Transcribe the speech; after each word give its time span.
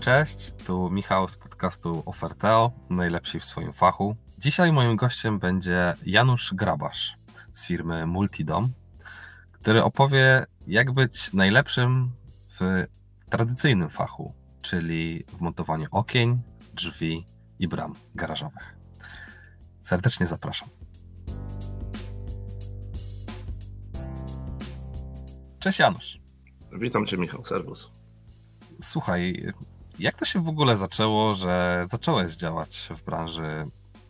Cześć, 0.00 0.52
tu 0.66 0.90
Michał 0.90 1.28
z 1.28 1.36
podcastu 1.36 2.02
Oferteo, 2.06 2.72
najlepszy 2.90 3.40
w 3.40 3.44
swoim 3.44 3.72
fachu. 3.72 4.16
Dzisiaj 4.38 4.72
moim 4.72 4.96
gościem 4.96 5.38
będzie 5.38 5.94
Janusz 6.06 6.54
Grabasz 6.54 7.16
z 7.52 7.66
firmy 7.66 8.06
Multidom, 8.06 8.72
który 9.52 9.82
opowie, 9.82 10.46
jak 10.66 10.92
być 10.92 11.32
najlepszym 11.32 12.10
w 12.60 12.86
tradycyjnym 13.30 13.90
fachu, 13.90 14.34
czyli 14.62 15.24
w 15.28 15.40
montowaniu 15.40 15.86
okien, 15.90 16.42
drzwi 16.74 17.26
i 17.58 17.68
bram 17.68 17.94
garażowych. 18.14 18.76
Serdecznie 19.82 20.26
zapraszam. 20.26 20.68
Cześć 25.58 25.78
Janusz. 25.78 26.20
Witam 26.72 27.06
Cię 27.06 27.16
Michał, 27.16 27.44
serwus. 27.44 27.90
Słuchaj, 28.80 29.52
jak 30.00 30.16
to 30.16 30.24
się 30.24 30.44
w 30.44 30.48
ogóle 30.48 30.76
zaczęło, 30.76 31.34
że 31.34 31.84
zacząłeś 31.86 32.36
działać 32.36 32.88
w 32.96 33.04
branży 33.04 33.66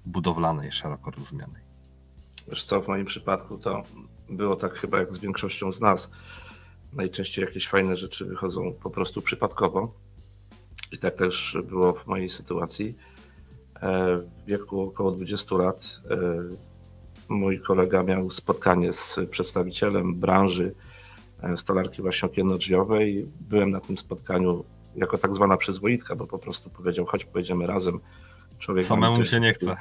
budowlanej, 0.06 0.72
szeroko 0.72 1.10
rozumianej? 1.10 1.62
Wiesz 2.48 2.64
co, 2.64 2.82
w 2.82 2.88
moim 2.88 3.06
przypadku 3.06 3.58
to 3.58 3.82
było 4.28 4.56
tak 4.56 4.74
chyba 4.74 4.98
jak 4.98 5.12
z 5.12 5.18
większością 5.18 5.72
z 5.72 5.80
nas. 5.80 6.10
Najczęściej 6.92 7.44
jakieś 7.44 7.68
fajne 7.68 7.96
rzeczy 7.96 8.24
wychodzą 8.24 8.72
po 8.82 8.90
prostu 8.90 9.22
przypadkowo. 9.22 9.94
I 10.92 10.98
tak 10.98 11.14
też 11.14 11.58
było 11.64 11.92
w 11.92 12.06
mojej 12.06 12.30
sytuacji. 12.30 12.96
E, 13.82 14.16
w 14.16 14.44
wieku 14.46 14.80
około 14.80 15.10
20 15.10 15.56
lat 15.56 16.00
e, 16.10 16.16
mój 17.28 17.60
kolega 17.60 18.02
miał 18.02 18.30
spotkanie 18.30 18.92
z 18.92 19.18
przedstawicielem 19.30 20.14
branży 20.14 20.74
e, 21.42 21.56
stolarki 21.56 22.02
właśnie 22.02 22.28
okienno-drzwiowej. 22.28 23.26
Byłem 23.40 23.70
na 23.70 23.80
tym 23.80 23.98
spotkaniu 23.98 24.64
jako 24.94 25.18
tak 25.18 25.34
zwana 25.34 25.56
przyzwoitka, 25.56 26.16
bo 26.16 26.26
po 26.26 26.38
prostu 26.38 26.70
powiedział, 26.70 27.06
chodź, 27.06 27.24
pojedziemy 27.24 27.66
razem. 27.66 28.00
Człowiek 28.58 28.84
Samemu 28.84 29.16
coś, 29.16 29.30
się 29.30 29.40
nie 29.40 29.52
chce. 29.52 29.76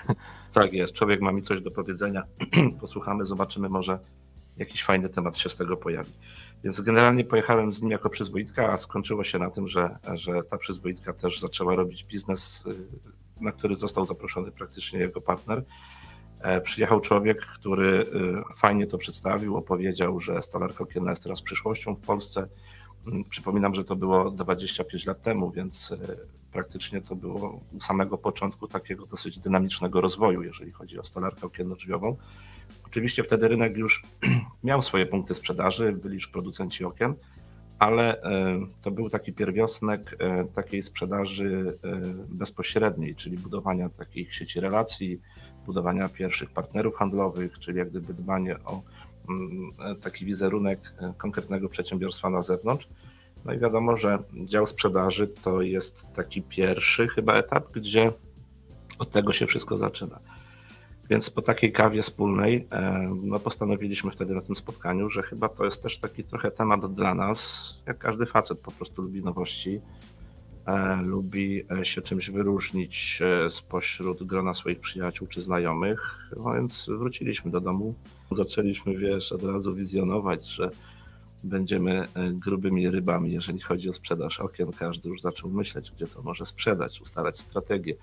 Tak 0.53 0.73
jest, 0.73 0.93
człowiek 0.93 1.21
ma 1.21 1.31
mi 1.31 1.41
coś 1.41 1.61
do 1.61 1.71
powiedzenia, 1.71 2.23
posłuchamy, 2.81 3.25
zobaczymy, 3.25 3.69
może 3.69 3.99
jakiś 4.57 4.83
fajny 4.83 5.09
temat 5.09 5.37
się 5.37 5.49
z 5.49 5.55
tego 5.55 5.77
pojawi. 5.77 6.11
Więc 6.63 6.81
generalnie 6.81 7.25
pojechałem 7.25 7.73
z 7.73 7.81
nim 7.81 7.91
jako 7.91 8.09
przyzwoitka, 8.09 8.69
a 8.69 8.77
skończyło 8.77 9.23
się 9.23 9.39
na 9.39 9.49
tym, 9.49 9.67
że, 9.67 9.97
że 10.13 10.43
ta 10.43 10.57
przyzwoitka 10.57 11.13
też 11.13 11.39
zaczęła 11.39 11.75
robić 11.75 12.03
biznes, 12.03 12.65
y, 12.65 13.43
na 13.43 13.51
który 13.51 13.75
został 13.75 14.05
zaproszony 14.05 14.51
praktycznie 14.51 14.99
jego 14.99 15.21
partner. 15.21 15.63
E, 16.41 16.61
przyjechał 16.61 17.01
człowiek, 17.01 17.45
który 17.45 17.87
y, 17.87 18.05
fajnie 18.55 18.87
to 18.87 18.97
przedstawił, 18.97 19.57
opowiedział, 19.57 20.19
że 20.19 20.41
stolarka 20.41 20.83
okienna 20.83 21.09
jest 21.09 21.23
teraz 21.23 21.41
przyszłością 21.41 21.95
w 21.95 21.99
Polsce, 21.99 22.47
przypominam, 23.29 23.75
że 23.75 23.83
to 23.83 23.95
było 23.95 24.31
25 24.31 25.05
lat 25.05 25.21
temu, 25.21 25.51
więc 25.51 25.91
e, 25.91 25.97
praktycznie 26.51 27.01
to 27.01 27.15
było 27.15 27.61
u 27.73 27.81
samego 27.81 28.17
początku 28.17 28.67
takiego 28.67 29.05
dosyć 29.05 29.39
dynamicznego 29.39 30.01
rozwoju, 30.01 30.43
jeżeli 30.43 30.71
chodzi 30.71 30.99
o 30.99 31.03
stolarkę 31.03 31.47
okienno-drzwiową. 31.47 32.15
Oczywiście 32.85 33.23
wtedy 33.23 33.47
rynek 33.47 33.77
już 33.77 34.03
miał 34.63 34.81
swoje 34.81 35.05
punkty 35.05 35.35
sprzedaży, 35.35 35.93
byli 35.93 36.13
już 36.13 36.27
producenci 36.27 36.85
okien, 36.85 37.13
ale 37.79 38.21
e, 38.21 38.59
to 38.81 38.91
był 38.91 39.09
taki 39.09 39.33
pierwiosnek 39.33 40.15
e, 40.19 40.45
takiej 40.45 40.83
sprzedaży 40.83 41.77
bezpośredniej, 42.29 43.15
czyli 43.15 43.37
budowania 43.37 43.89
takich 43.89 44.35
sieci 44.35 44.59
relacji, 44.59 45.21
budowania 45.65 46.09
pierwszych 46.09 46.51
partnerów 46.51 46.95
handlowych, 46.95 47.59
czyli 47.59 47.77
jak 47.77 47.89
gdyby 47.89 48.13
dbanie 48.13 48.59
o 48.65 48.81
taki 50.01 50.25
wizerunek 50.25 50.93
e, 50.97 51.13
konkretnego 51.17 51.69
przedsiębiorstwa 51.69 52.29
na 52.29 52.41
zewnątrz. 52.41 52.87
No 53.45 53.53
i 53.53 53.59
wiadomo, 53.59 53.97
że 53.97 54.19
dział 54.33 54.67
sprzedaży 54.67 55.27
to 55.27 55.61
jest 55.61 56.13
taki 56.13 56.41
pierwszy 56.41 57.07
chyba 57.07 57.33
etap, 57.33 57.71
gdzie 57.71 58.11
od 58.99 59.11
tego 59.11 59.33
się 59.33 59.47
wszystko 59.47 59.77
zaczyna. 59.77 60.19
Więc 61.09 61.29
po 61.29 61.41
takiej 61.41 61.71
kawie 61.71 62.01
wspólnej 62.01 62.67
e, 62.71 63.09
no 63.23 63.39
postanowiliśmy 63.39 64.11
wtedy 64.11 64.33
na 64.33 64.41
tym 64.41 64.55
spotkaniu, 64.55 65.09
że 65.09 65.23
chyba 65.23 65.49
to 65.49 65.65
jest 65.65 65.83
też 65.83 65.99
taki 65.99 66.23
trochę 66.23 66.51
temat 66.51 66.93
dla 66.93 67.15
nas, 67.15 67.69
jak 67.85 67.97
każdy 67.97 68.25
facet 68.25 68.59
po 68.59 68.71
prostu 68.71 69.01
lubi 69.01 69.23
nowości, 69.23 69.81
lubi 71.03 71.65
się 71.83 72.01
czymś 72.01 72.29
wyróżnić 72.29 73.21
spośród 73.49 74.23
grona 74.23 74.53
swoich 74.53 74.79
przyjaciół 74.79 75.27
czy 75.27 75.41
znajomych, 75.41 76.19
no 76.37 76.53
więc 76.53 76.89
wróciliśmy 76.99 77.51
do 77.51 77.61
domu. 77.61 77.95
Zaczęliśmy, 78.31 78.97
wiesz, 78.97 79.31
od 79.31 79.43
razu 79.43 79.75
wizjonować, 79.75 80.47
że 80.47 80.69
będziemy 81.43 82.07
e, 82.13 82.31
grubymi 82.31 82.89
rybami, 82.89 83.31
jeżeli 83.31 83.59
chodzi 83.59 83.89
o 83.89 83.93
sprzedaż 83.93 84.39
okien. 84.39 84.71
Każdy 84.71 85.09
już 85.09 85.21
zaczął 85.21 85.49
myśleć, 85.49 85.91
gdzie 85.91 86.07
to 86.07 86.21
może 86.21 86.45
sprzedać, 86.45 87.01
ustalać 87.01 87.39
strategię. 87.39 87.95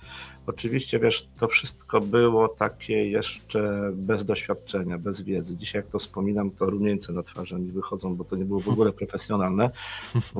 Oczywiście, 0.46 0.98
wiesz, 0.98 1.28
to 1.40 1.48
wszystko 1.48 2.00
było 2.00 2.48
takie 2.48 3.10
jeszcze 3.10 3.90
bez 3.94 4.24
doświadczenia, 4.24 4.98
bez 4.98 5.22
wiedzy. 5.22 5.56
Dzisiaj, 5.56 5.82
jak 5.82 5.90
to 5.90 5.98
wspominam, 5.98 6.50
to 6.50 6.66
rumieńce 6.66 7.12
na 7.12 7.22
twarzy 7.22 7.54
mi 7.54 7.70
wychodzą, 7.70 8.16
bo 8.16 8.24
to 8.24 8.36
nie 8.36 8.44
było 8.44 8.60
w 8.60 8.68
ogóle 8.68 8.92
profesjonalne. 9.00 9.70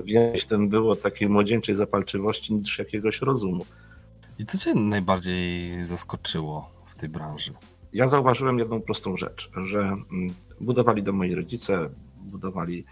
Więź 0.05 0.45
tym 0.45 0.69
było 0.69 0.97
takiej 0.97 1.29
młodzieńczej 1.29 1.75
zapalczywości 1.75 2.55
niż 2.55 2.79
jakiegoś 2.79 3.21
rozumu. 3.21 3.65
I 4.39 4.47
co 4.47 4.59
Cię 4.59 4.75
najbardziej 4.75 5.85
zaskoczyło 5.85 6.71
w 6.87 6.99
tej 6.99 7.09
branży? 7.09 7.53
ja 7.97 8.09
zauważyłem 8.09 8.59
jedną 8.59 8.81
prostą 8.81 9.17
rzecz, 9.17 9.51
że 9.57 9.81
mm, 9.81 10.05
budowali 10.61 11.03
dom 11.03 11.17
moi 11.17 11.35
rodzice, 11.35 11.91
budowali 12.27 12.85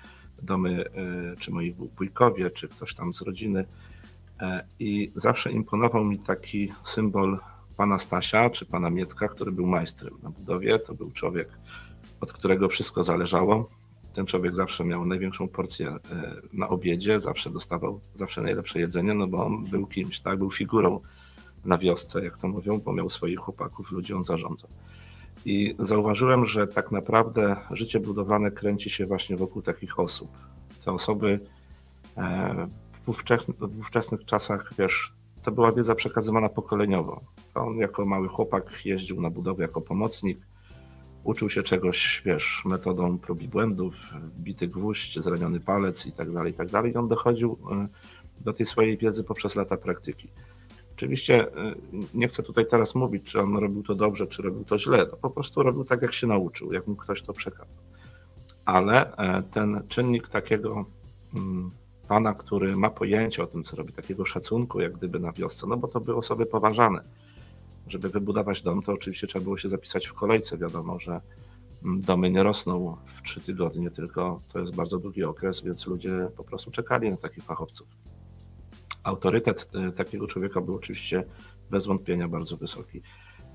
domy 0.43 0.85
e, 0.85 1.37
czy 1.37 1.51
moi 1.51 1.75
wujkowie, 1.97 2.51
czy 2.51 2.69
ktoś 2.69 2.95
tam 2.95 3.15
z 3.15 3.23
rodziny 3.23 3.65
e, 4.41 4.65
i 4.79 5.13
zawsze 5.17 5.53
imponował 5.53 6.05
mi 6.05 6.19
taki 6.19 6.73
symbol 6.83 7.39
pana 7.77 7.99
Stasia 7.99 8.51
czy 8.51 8.67
pana 8.67 8.91
Mietka, 8.91 9.29
który 9.29 9.53
był 9.53 9.67
majstrem 9.67 10.15
na 10.23 10.31
budowie. 10.31 10.79
To 10.79 10.95
był 10.95 11.11
człowiek, 11.11 11.49
od 12.21 12.33
którego 12.33 12.69
wszystko 12.69 13.05
zależało. 13.05 13.69
Ten 14.13 14.27
człowiek 14.27 14.57
zawsze 14.57 14.85
miał 14.85 15.07
największą 15.07 15.49
porcję 15.49 15.89
e, 15.89 16.01
na 16.53 16.69
obiedzie, 16.69 17.21
zawsze 17.21 17.51
dostawał 17.51 18.01
zawsze 18.15 18.43
najlepsze 18.43 18.81
jedzenie, 18.81 19.15
no 19.15 19.27
bo 19.27 19.47
on 19.47 19.65
był 19.65 19.87
kimś, 19.87 20.21
tak, 20.21 20.39
był 20.39 20.51
figurą 20.51 21.01
na 21.65 21.79
wiosce, 21.79 22.25
jak 22.25 22.39
to 22.39 22.49
mówią, 22.49 22.79
bo 22.79 22.93
miał 22.93 23.11
swoich 23.11 23.39
chłopaków, 23.39 23.91
ludzi 23.91 24.15
on 24.15 24.25
zarządzał. 24.25 24.71
I 25.45 25.77
zauważyłem, 25.79 26.47
że 26.47 26.67
tak 26.67 26.93
naprawdę 26.93 27.57
życie 27.71 28.01
budowlane 28.01 28.51
kręci 28.51 28.91
się 28.91 29.07
właśnie 29.07 29.37
wokół 29.37 29.63
takich 29.63 29.99
osób. 29.99 30.31
Te 30.85 30.93
osoby 30.93 31.41
e, 32.17 32.67
w 33.03 33.09
ówczesnych, 33.79 34.25
czasach, 34.25 34.73
wiesz, 34.79 35.13
to 35.43 35.53
była 35.53 35.73
wiedza 35.73 35.95
przekazywana 35.95 36.49
pokoleniowo. 36.49 37.21
On 37.55 37.77
jako 37.77 38.07
mały 38.07 38.29
chłopak 38.29 38.87
jeździł 38.87 39.21
na 39.21 39.31
budowę 39.31 39.63
jako 39.63 39.81
pomocnik, 39.81 40.39
uczył 41.25 41.51
się 41.51 41.63
czegoś, 41.63 42.23
wiesz, 42.25 42.63
metodą 42.65 43.19
prób 43.19 43.43
i 43.43 43.49
błędów, 43.49 43.95
bity 44.39 44.69
gwóźdź, 44.69 45.19
zraniony 45.19 45.61
palec 45.61 46.07
i 46.07 46.13
tak 46.13 46.33
dalej, 46.33 46.53
i 46.53 46.55
tak 46.55 46.71
dalej. 46.71 46.93
I 46.93 46.97
on 46.97 47.09
dochodził 47.09 47.59
e, 47.73 47.89
do 48.45 48.53
tej 48.53 48.67
swojej 48.67 48.99
wiedzy 48.99 49.25
poprzez 49.25 49.57
lata 49.57 49.77
praktyki. 49.77 50.29
Oczywiście 50.97 51.47
y, 51.47 51.51
nie 52.15 52.29
chcę 52.29 52.43
tutaj 52.43 52.67
teraz 52.67 52.95
mówić, 52.95 53.25
czy 53.25 53.41
on 53.41 53.57
robił 53.57 53.83
to 53.83 53.95
dobrze, 53.95 54.27
czy 54.27 54.43
robił 54.43 54.65
to 54.65 54.79
źle. 54.79 55.07
To 55.07 55.17
po 55.17 55.31
prostu 55.31 55.63
robił 55.63 55.85
tak, 55.85 56.03
jak 56.03 56.15
się 56.15 56.27
nauczył, 56.27 56.73
jak 56.73 56.87
mu 56.87 56.97
ktoś 56.97 57.23
to 57.23 57.33
przekazał. 57.33 57.77
Ale 58.65 59.17
e, 59.17 59.43
ten 59.43 59.83
czynnik 59.89 60.29
takiego 60.29 60.85
mm, 61.35 61.71
pana, 62.09 62.35
który 62.35 62.77
ma 62.77 62.91
pojęcie 62.91 63.43
o 63.43 63.47
tym, 63.47 63.65
co 63.65 63.77
robi, 63.77 63.93
takiego 63.93 64.25
szacunku, 64.25 64.81
jak 64.81 64.93
gdyby 64.93 65.21
na 65.21 65.33
wiosce, 65.33 65.67
no 65.67 65.77
bo 65.77 65.89
to 65.89 66.01
były 66.01 66.17
osoby 66.17 66.47
poważane. 66.47 67.01
Żeby 67.89 68.09
wybudować 68.09 68.63
dom, 68.63 68.83
to 68.83 68.93
oczywiście 68.93 69.27
trzeba 69.27 69.43
było 69.43 69.59
się 69.59 69.69
zapisać 69.69 70.07
w 70.07 70.15
kolejce. 70.15 70.59
Wiadomo, 70.59 70.99
że 70.99 71.21
mm, 71.85 72.01
domy 72.01 72.31
nie 72.31 72.43
rosną 72.43 72.97
w 73.17 73.23
trzy 73.23 73.41
tygodnie, 73.41 73.91
tylko 73.91 74.41
to 74.53 74.59
jest 74.59 74.75
bardzo 74.75 74.99
długi 74.99 75.25
okres, 75.25 75.61
więc 75.61 75.87
ludzie 75.87 76.29
po 76.37 76.45
prostu 76.45 76.71
czekali 76.71 77.11
na 77.11 77.17
takich 77.17 77.45
fachowców 77.45 78.04
autorytet 79.05 79.71
e, 79.75 79.93
takiego 79.93 80.27
człowieka 80.27 80.61
był 80.61 80.75
oczywiście 80.75 81.25
bez 81.71 81.87
wątpienia 81.87 82.29
bardzo 82.29 82.57
wysoki. 82.57 83.03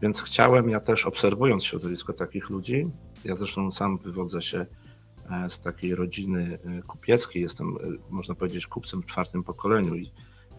Więc 0.01 0.21
chciałem, 0.21 0.69
ja 0.69 0.79
też 0.79 1.05
obserwując 1.05 1.65
środowisko 1.65 2.13
takich 2.13 2.49
ludzi, 2.49 2.85
ja 3.25 3.35
zresztą 3.35 3.71
sam 3.71 3.97
wywodzę 3.97 4.41
się 4.41 4.65
e, 5.31 5.49
z 5.49 5.59
takiej 5.59 5.95
rodziny 5.95 6.59
e, 6.63 6.81
kupieckiej, 6.81 7.41
jestem, 7.41 7.77
można 8.09 8.35
powiedzieć, 8.35 8.67
kupcem 8.67 9.01
w 9.01 9.05
czwartym 9.05 9.43
pokoleniu 9.43 9.95
i 9.95 10.11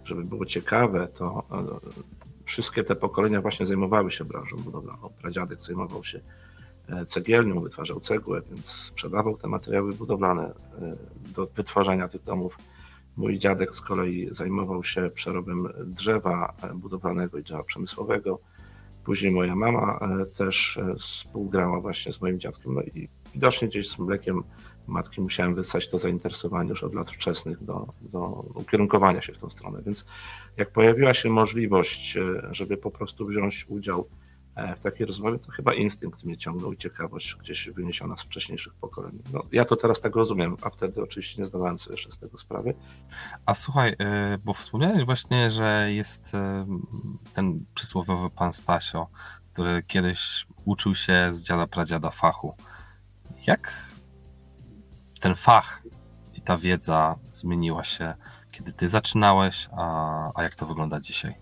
żeby 0.05 0.25
było 0.25 0.47
ciekawe, 0.47 1.09
to 1.09 1.43
wszystkie 2.45 2.85
te 2.85 2.97
pokolenia 2.97 3.43
właśnie 3.43 3.67
zajmowały 3.67 4.11
się 4.11 4.25
branżą 4.25 4.57
budowlaną. 4.57 5.11
Pradziadek 5.21 5.61
zajmował 5.61 6.05
się 6.05 6.21
cegielnią, 7.07 7.61
wytwarzał 7.61 8.01
cegłę, 8.01 8.43
więc 8.51 8.67
sprzedawał 8.67 9.37
te 9.37 9.49
materiały 9.49 9.93
budowlane 9.93 10.55
do 11.37 11.47
wytwarzania 11.47 12.09
tych 12.09 12.23
domów 12.23 12.57
Mój 13.21 13.39
dziadek 13.39 13.75
z 13.75 13.81
kolei 13.81 14.29
zajmował 14.31 14.85
się 14.85 15.11
przerobem 15.15 15.69
drzewa 15.85 16.55
budowlanego 16.75 17.39
i 17.39 17.43
drzewa 17.43 17.65
przemysłowego. 17.65 18.41
Później 19.05 19.33
moja 19.33 19.57
mama 19.57 20.01
też 20.37 20.81
współgrała 20.99 21.81
właśnie 21.81 22.13
z 22.13 22.21
moim 22.21 22.41
dziadkiem. 22.41 22.75
No 22.75 22.83
i 22.83 23.09
widocznie 23.35 23.69
gdzieś 23.69 23.91
z 23.91 23.99
mlekiem 23.99 24.43
matki 24.87 25.21
musiałem 25.21 25.55
wysłać 25.55 25.89
to 25.89 25.99
zainteresowanie 25.99 26.71
już 26.71 26.85
od 26.85 26.95
lat 26.95 27.11
wczesnych 27.11 27.65
do, 27.65 27.87
do 28.03 28.27
ukierunkowania 28.55 29.23
się 29.23 29.33
w 29.33 29.39
tą 29.39 29.51
stronę. 29.51 29.83
Więc 29.87 30.07
jak 30.57 30.73
pojawiła 30.73 31.15
się 31.15 31.31
możliwość, 31.31 32.19
żeby 32.51 32.77
po 32.77 32.91
prostu 32.91 33.27
wziąć 33.27 33.67
udział 33.69 34.09
E, 34.20 34.20
w 34.57 34.81
takiej 34.83 35.07
rozmowie, 35.07 35.39
to 35.39 35.53
chyba 35.53 35.75
instynkt 35.75 36.25
mnie 36.25 36.37
ciągnął 36.37 36.73
i 36.73 36.77
ciekawość 36.77 37.37
gdzieś 37.37 37.71
wyniesiona 37.71 38.17
z 38.17 38.23
wcześniejszych 38.23 38.75
pokoleń. 38.75 39.23
No, 39.33 39.43
ja 39.53 39.65
to 39.65 39.77
teraz 39.77 40.01
tak 40.01 40.17
rozumiem, 40.17 40.57
a 40.63 40.71
wtedy 40.71 41.03
oczywiście 41.03 41.43
nie 41.43 41.47
zdawałem 41.47 41.79
sobie 41.79 41.95
jeszcze 41.95 42.11
z 42.11 42.19
tego 42.19 42.39
sprawy. 42.39 42.75
A 43.47 43.55
słuchaj, 43.55 43.97
e, 43.99 44.39
bo 44.39 44.55
wspomniałeś 44.55 45.05
właśnie, 45.05 45.51
że 45.51 45.93
jest 45.93 46.35
e, 46.35 46.67
ten 47.35 47.65
przysłowiowy 47.75 48.31
pan 48.31 48.53
Stasio, 48.53 49.09
który 49.53 49.83
kiedyś 49.83 50.47
uczył 50.65 50.95
się 50.95 51.29
z 51.31 51.43
dziada 51.43 51.67
pradziada 51.67 52.11
fachu. 52.11 52.57
Jak 53.47 53.91
ten 55.21 55.35
fach 55.35 55.83
i 56.35 56.43
ta 56.43 56.57
wiedza 56.57 57.19
zmieniła 57.33 57.85
się, 57.85 58.15
kiedy 58.53 58.73
ty 58.73 58.89
zaczynałeś, 58.89 59.69
a, 59.73 60.31
a 60.35 60.43
jak 60.43 60.55
to 60.55 60.67
wygląda 60.67 61.01
dzisiaj? 61.01 61.35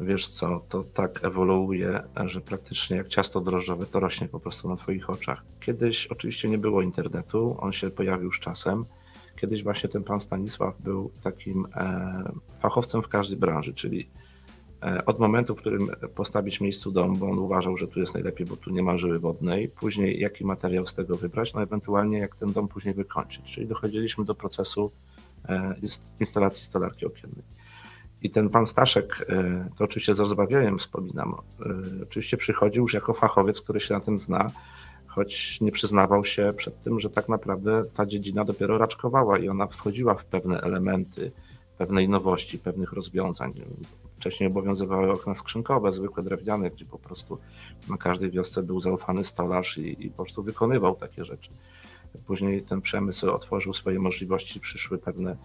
Wiesz 0.00 0.28
co, 0.28 0.64
to 0.68 0.84
tak 0.94 1.24
ewoluuje, 1.24 2.02
że 2.24 2.40
praktycznie 2.40 2.96
jak 2.96 3.08
ciasto 3.08 3.40
drożdżowe 3.40 3.86
to 3.86 4.00
rośnie 4.00 4.28
po 4.28 4.40
prostu 4.40 4.68
na 4.68 4.76
Twoich 4.76 5.10
oczach. 5.10 5.42
Kiedyś 5.60 6.06
oczywiście 6.06 6.48
nie 6.48 6.58
było 6.58 6.82
internetu, 6.82 7.56
on 7.60 7.72
się 7.72 7.90
pojawił 7.90 8.32
z 8.32 8.40
czasem. 8.40 8.84
Kiedyś 9.40 9.62
właśnie 9.62 9.88
ten 9.88 10.04
pan 10.04 10.20
Stanisław 10.20 10.80
był 10.80 11.10
takim 11.22 11.66
e, 11.74 12.32
fachowcem 12.58 13.02
w 13.02 13.08
każdej 13.08 13.38
branży, 13.38 13.74
czyli 13.74 14.08
e, 14.82 15.04
od 15.04 15.18
momentu, 15.18 15.54
w 15.54 15.58
którym 15.58 15.88
postawić 16.14 16.60
miejscu 16.60 16.92
dom, 16.92 17.16
bo 17.16 17.26
on 17.26 17.38
uważał, 17.38 17.76
że 17.76 17.88
tu 17.88 18.00
jest 18.00 18.14
najlepiej, 18.14 18.46
bo 18.46 18.56
tu 18.56 18.70
nie 18.70 18.82
ma 18.82 18.98
żyły 18.98 19.18
wodnej, 19.18 19.68
później 19.68 20.20
jaki 20.20 20.44
materiał 20.44 20.86
z 20.86 20.94
tego 20.94 21.16
wybrać, 21.16 21.54
no 21.54 21.62
ewentualnie 21.62 22.18
jak 22.18 22.36
ten 22.36 22.52
dom 22.52 22.68
później 22.68 22.94
wykończyć. 22.94 23.44
Czyli 23.44 23.66
dochodziliśmy 23.66 24.24
do 24.24 24.34
procesu 24.34 24.90
e, 25.48 25.74
instalacji 26.20 26.66
stolarki 26.66 27.06
okiennej. 27.06 27.44
I 28.22 28.30
ten 28.30 28.48
pan 28.48 28.66
Staszek, 28.66 29.26
e, 29.28 29.68
to 29.78 29.84
oczywiście 29.84 30.14
z 30.14 30.20
rozbawieniem 30.20 30.78
wspominam, 30.78 31.34
e, 31.34 32.02
oczywiście 32.02 32.36
przychodził 32.36 32.82
już 32.82 32.94
jako 32.94 33.14
fachowiec, 33.14 33.60
który 33.60 33.80
się 33.80 33.94
na 33.94 34.00
tym 34.00 34.18
zna, 34.18 34.50
choć 35.06 35.60
nie 35.60 35.72
przyznawał 35.72 36.24
się 36.24 36.52
przed 36.56 36.82
tym, 36.82 37.00
że 37.00 37.10
tak 37.10 37.28
naprawdę 37.28 37.84
ta 37.94 38.06
dziedzina 38.06 38.44
dopiero 38.44 38.78
raczkowała 38.78 39.38
i 39.38 39.48
ona 39.48 39.66
wchodziła 39.66 40.14
w 40.14 40.24
pewne 40.24 40.60
elementy 40.60 41.32
pewnej 41.80 42.08
nowości, 42.08 42.58
pewnych 42.58 42.92
rozwiązań. 42.92 43.52
Wcześniej 44.16 44.48
obowiązywały 44.48 45.12
okna 45.12 45.34
skrzynkowe, 45.34 45.92
zwykłe 45.92 46.22
drewniane, 46.22 46.70
gdzie 46.70 46.84
po 46.84 46.98
prostu 46.98 47.38
na 47.88 47.96
każdej 47.96 48.30
wiosce 48.30 48.62
był 48.62 48.80
zaufany 48.80 49.24
stolarz 49.24 49.78
i, 49.78 50.06
i 50.06 50.10
po 50.10 50.24
prostu 50.24 50.42
wykonywał 50.42 50.96
takie 50.96 51.24
rzeczy. 51.24 51.50
Później 52.26 52.62
ten 52.62 52.80
przemysł 52.80 53.30
otworzył 53.30 53.74
swoje 53.74 53.98
możliwości, 53.98 54.60
przyszły 54.60 54.98
pewne 54.98 55.36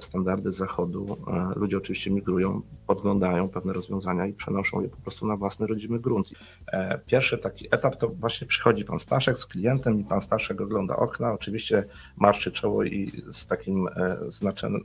standardy 0.00 0.52
zachodu. 0.52 1.16
E, 1.26 1.58
ludzie 1.58 1.76
oczywiście 1.76 2.10
migrują, 2.10 2.62
podglądają 2.86 3.48
pewne 3.48 3.72
rozwiązania 3.72 4.26
i 4.26 4.32
przenoszą 4.32 4.80
je 4.80 4.88
po 4.88 4.96
prostu 4.96 5.26
na 5.26 5.36
własny 5.36 5.66
rodzimy 5.66 5.98
grunt. 5.98 6.28
E, 6.66 6.98
pierwszy 7.06 7.38
taki 7.38 7.68
etap 7.70 7.96
to 7.96 8.08
właśnie 8.08 8.46
przychodzi 8.46 8.84
pan 8.84 8.98
Staszek 8.98 9.38
z 9.38 9.46
klientem 9.46 10.00
i 10.00 10.04
pan 10.04 10.22
Staszek 10.22 10.60
ogląda 10.60 10.96
okna, 10.96 11.32
oczywiście 11.32 11.84
marszczy 12.16 12.52
czoło 12.52 12.84
i 12.84 13.22
z 13.30 13.46
takim 13.46 13.88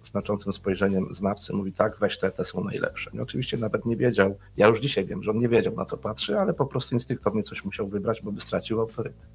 znaczącym 0.04 0.54
spojrzeniem 0.54 1.14
znawcy 1.14 1.54
mówi 1.54 1.74
tak, 1.74 2.00
weź 2.00 2.20
te, 2.20 2.32
te 2.32 2.46
są 2.46 2.64
najlepsze. 2.64 3.12
I 3.14 3.20
oczywiście 3.20 3.58
nawet 3.58 3.86
nie 3.86 3.98
wiedział, 3.98 4.38
ja 4.58 4.68
już 4.68 4.82
dzisiaj 4.82 5.06
wiem, 5.06 5.24
że 5.24 5.32
on 5.32 5.38
nie 5.38 5.50
wiedział 5.50 5.76
na 5.76 5.86
co 5.86 5.98
patrzy, 5.98 6.40
ale 6.40 6.54
po 6.54 6.66
prostu 6.66 6.96
instynktownie 6.96 7.44
coś 7.44 7.66
musiał 7.66 7.88
wybrać, 7.88 8.22
bo 8.22 8.32
by 8.32 8.42
stracił 8.42 8.82
autorytet. 8.82 9.30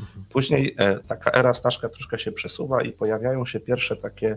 Mhm. 0.00 0.24
Później 0.28 0.76
taka 1.06 1.30
era 1.32 1.54
Staszka 1.54 1.88
troszkę 1.88 2.18
się 2.18 2.32
przesuwa 2.32 2.82
i 2.82 2.92
pojawiają 2.92 3.46
się 3.46 3.60
pierwsze 3.60 3.96
takie 3.96 4.36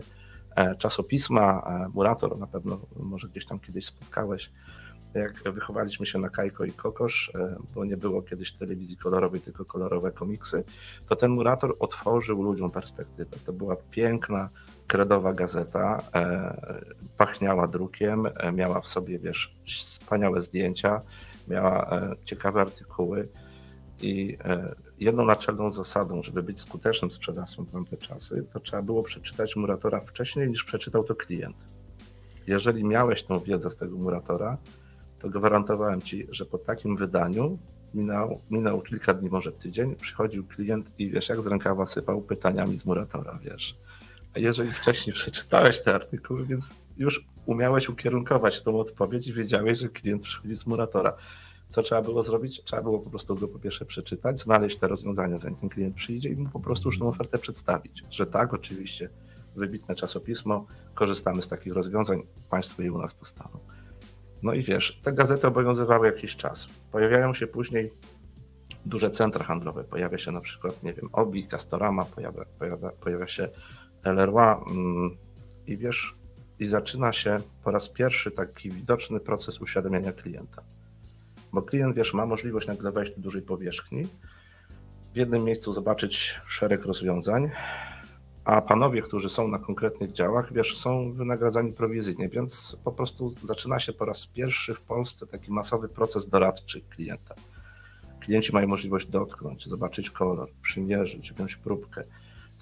czasopisma, 0.78 1.62
e, 1.66 1.88
Murator 1.94 2.38
na 2.38 2.46
pewno 2.46 2.80
może 2.96 3.28
gdzieś 3.28 3.46
tam 3.46 3.60
kiedyś 3.60 3.86
spotkałeś, 3.86 4.50
jak 5.14 5.54
wychowaliśmy 5.54 6.06
się 6.06 6.18
na 6.18 6.28
Kajko 6.28 6.64
i 6.64 6.72
Kokosz, 6.72 7.32
e, 7.34 7.56
bo 7.74 7.84
nie 7.84 7.96
było 7.96 8.22
kiedyś 8.22 8.52
telewizji 8.52 8.96
kolorowej, 8.96 9.40
tylko 9.40 9.64
kolorowe 9.64 10.12
komiksy, 10.12 10.64
to 11.08 11.16
ten 11.16 11.30
Murator 11.30 11.76
otworzył 11.78 12.42
ludziom 12.42 12.70
perspektywę. 12.70 13.36
To 13.46 13.52
była 13.52 13.76
piękna, 13.90 14.48
kredowa 14.86 15.32
gazeta, 15.32 16.02
pachniała 17.16 17.68
drukiem, 17.68 18.28
miała 18.52 18.80
w 18.80 18.88
sobie, 18.88 19.18
wiesz, 19.18 19.56
wspaniałe 19.66 20.42
zdjęcia, 20.42 21.00
miała 21.48 22.00
ciekawe 22.24 22.60
artykuły 22.60 23.28
i 24.02 24.38
jedną 24.98 25.24
naczelną 25.24 25.72
zasadą, 25.72 26.22
żeby 26.22 26.42
być 26.42 26.60
skutecznym 26.60 27.10
sprzedawcą 27.10 27.64
w 27.64 27.72
tamte 27.72 27.96
czasy, 27.96 28.46
to 28.52 28.60
trzeba 28.60 28.82
było 28.82 29.02
przeczytać 29.02 29.56
Muratora 29.56 30.00
wcześniej 30.00 30.48
niż 30.48 30.64
przeczytał 30.64 31.04
to 31.04 31.14
klient. 31.14 31.56
Jeżeli 32.46 32.84
miałeś 32.84 33.22
tą 33.22 33.38
wiedzę 33.38 33.70
z 33.70 33.76
tego 33.76 33.96
Muratora, 33.96 34.58
to 35.18 35.28
gwarantowałem 35.30 36.02
ci, 36.02 36.26
że 36.30 36.44
po 36.44 36.58
takim 36.58 36.96
wydaniu 36.96 37.58
minął, 37.94 38.40
minął 38.50 38.80
kilka 38.80 39.14
dni, 39.14 39.30
może 39.30 39.52
tydzień, 39.52 39.96
przychodził 39.96 40.46
klient 40.46 40.90
i 40.98 41.10
wiesz, 41.10 41.28
jak 41.28 41.42
z 41.42 41.46
rękawa 41.46 41.86
sypał 41.86 42.22
pytaniami 42.22 42.78
z 42.78 42.84
Muratora, 42.84 43.38
wiesz. 43.42 43.76
A 44.36 44.38
jeżeli 44.38 44.70
wcześniej 44.70 45.14
przeczytałeś 45.20 45.82
te 45.82 45.94
artykuły, 45.94 46.46
więc 46.46 46.74
już 46.96 47.24
umiałeś 47.46 47.88
ukierunkować 47.88 48.62
tą 48.62 48.80
odpowiedź 48.80 49.26
i 49.26 49.32
wiedziałeś, 49.32 49.78
że 49.78 49.88
klient 49.88 50.22
przychodzi 50.22 50.56
z 50.56 50.66
Muratora. 50.66 51.16
Co 51.74 51.82
trzeba 51.82 52.02
było 52.02 52.22
zrobić? 52.22 52.64
Trzeba 52.64 52.82
było 52.82 52.98
po 52.98 53.10
prostu 53.10 53.34
go 53.34 53.48
po 53.48 53.58
pierwsze 53.58 53.84
przeczytać, 53.84 54.40
znaleźć 54.40 54.78
te 54.78 54.88
rozwiązania, 54.88 55.38
zanim 55.38 55.58
ten 55.58 55.68
klient 55.68 55.96
przyjdzie 55.96 56.28
i 56.28 56.36
mu 56.36 56.48
po 56.48 56.60
prostu 56.60 56.88
już 56.88 56.98
tą 56.98 57.08
ofertę 57.08 57.38
przedstawić. 57.38 58.02
Że 58.10 58.26
tak, 58.26 58.54
oczywiście, 58.54 59.10
wybitne 59.56 59.94
czasopismo, 59.94 60.66
korzystamy 60.94 61.42
z 61.42 61.48
takich 61.48 61.72
rozwiązań, 61.72 62.22
Państwo 62.50 62.82
je 62.82 62.92
u 62.92 62.98
nas 62.98 63.14
dostaną. 63.14 63.58
No 64.42 64.54
i 64.54 64.62
wiesz, 64.62 65.00
te 65.02 65.12
gazety 65.12 65.46
obowiązywały 65.46 66.06
jakiś 66.06 66.36
czas. 66.36 66.68
Pojawiają 66.92 67.34
się 67.34 67.46
później 67.46 67.92
duże 68.86 69.10
centra 69.10 69.44
handlowe. 69.44 69.84
Pojawia 69.84 70.18
się 70.18 70.32
na 70.32 70.40
przykład, 70.40 70.82
nie 70.82 70.92
wiem, 70.92 71.08
Obi, 71.12 71.48
Castorama, 71.48 72.04
pojawia, 72.04 72.44
pojawia, 72.58 72.90
pojawia 72.90 73.28
się 73.28 73.48
Leroy 74.04 74.56
mm, 74.70 75.16
i 75.66 75.76
wiesz, 75.76 76.14
i 76.58 76.66
zaczyna 76.66 77.12
się 77.12 77.38
po 77.64 77.70
raz 77.70 77.88
pierwszy 77.88 78.30
taki 78.30 78.70
widoczny 78.70 79.20
proces 79.20 79.60
uświadamiania 79.60 80.12
klienta 80.12 80.62
bo 81.54 81.62
klient, 81.62 81.96
wiesz, 81.96 82.14
ma 82.14 82.26
możliwość 82.26 82.66
nagle 82.66 82.92
wejść 82.92 83.12
do 83.12 83.20
dużej 83.20 83.42
powierzchni, 83.42 84.06
w 85.12 85.16
jednym 85.16 85.44
miejscu 85.44 85.74
zobaczyć 85.74 86.40
szereg 86.46 86.84
rozwiązań, 86.84 87.50
a 88.44 88.62
panowie, 88.62 89.02
którzy 89.02 89.28
są 89.28 89.48
na 89.48 89.58
konkretnych 89.58 90.12
działach, 90.12 90.52
wiesz, 90.52 90.78
są 90.78 91.12
wynagradzani 91.12 91.72
prowizyjnie, 91.72 92.28
więc 92.28 92.76
po 92.84 92.92
prostu 92.92 93.34
zaczyna 93.44 93.78
się 93.78 93.92
po 93.92 94.04
raz 94.04 94.26
pierwszy 94.26 94.74
w 94.74 94.80
Polsce 94.80 95.26
taki 95.26 95.52
masowy 95.52 95.88
proces 95.88 96.28
doradczy 96.28 96.80
klienta. 96.80 97.34
Klienci 98.20 98.52
mają 98.52 98.68
możliwość 98.68 99.06
dotknąć, 99.06 99.68
zobaczyć 99.68 100.10
kolor, 100.10 100.48
przymierzyć, 100.62 101.32
wziąć 101.32 101.56
próbkę 101.56 102.02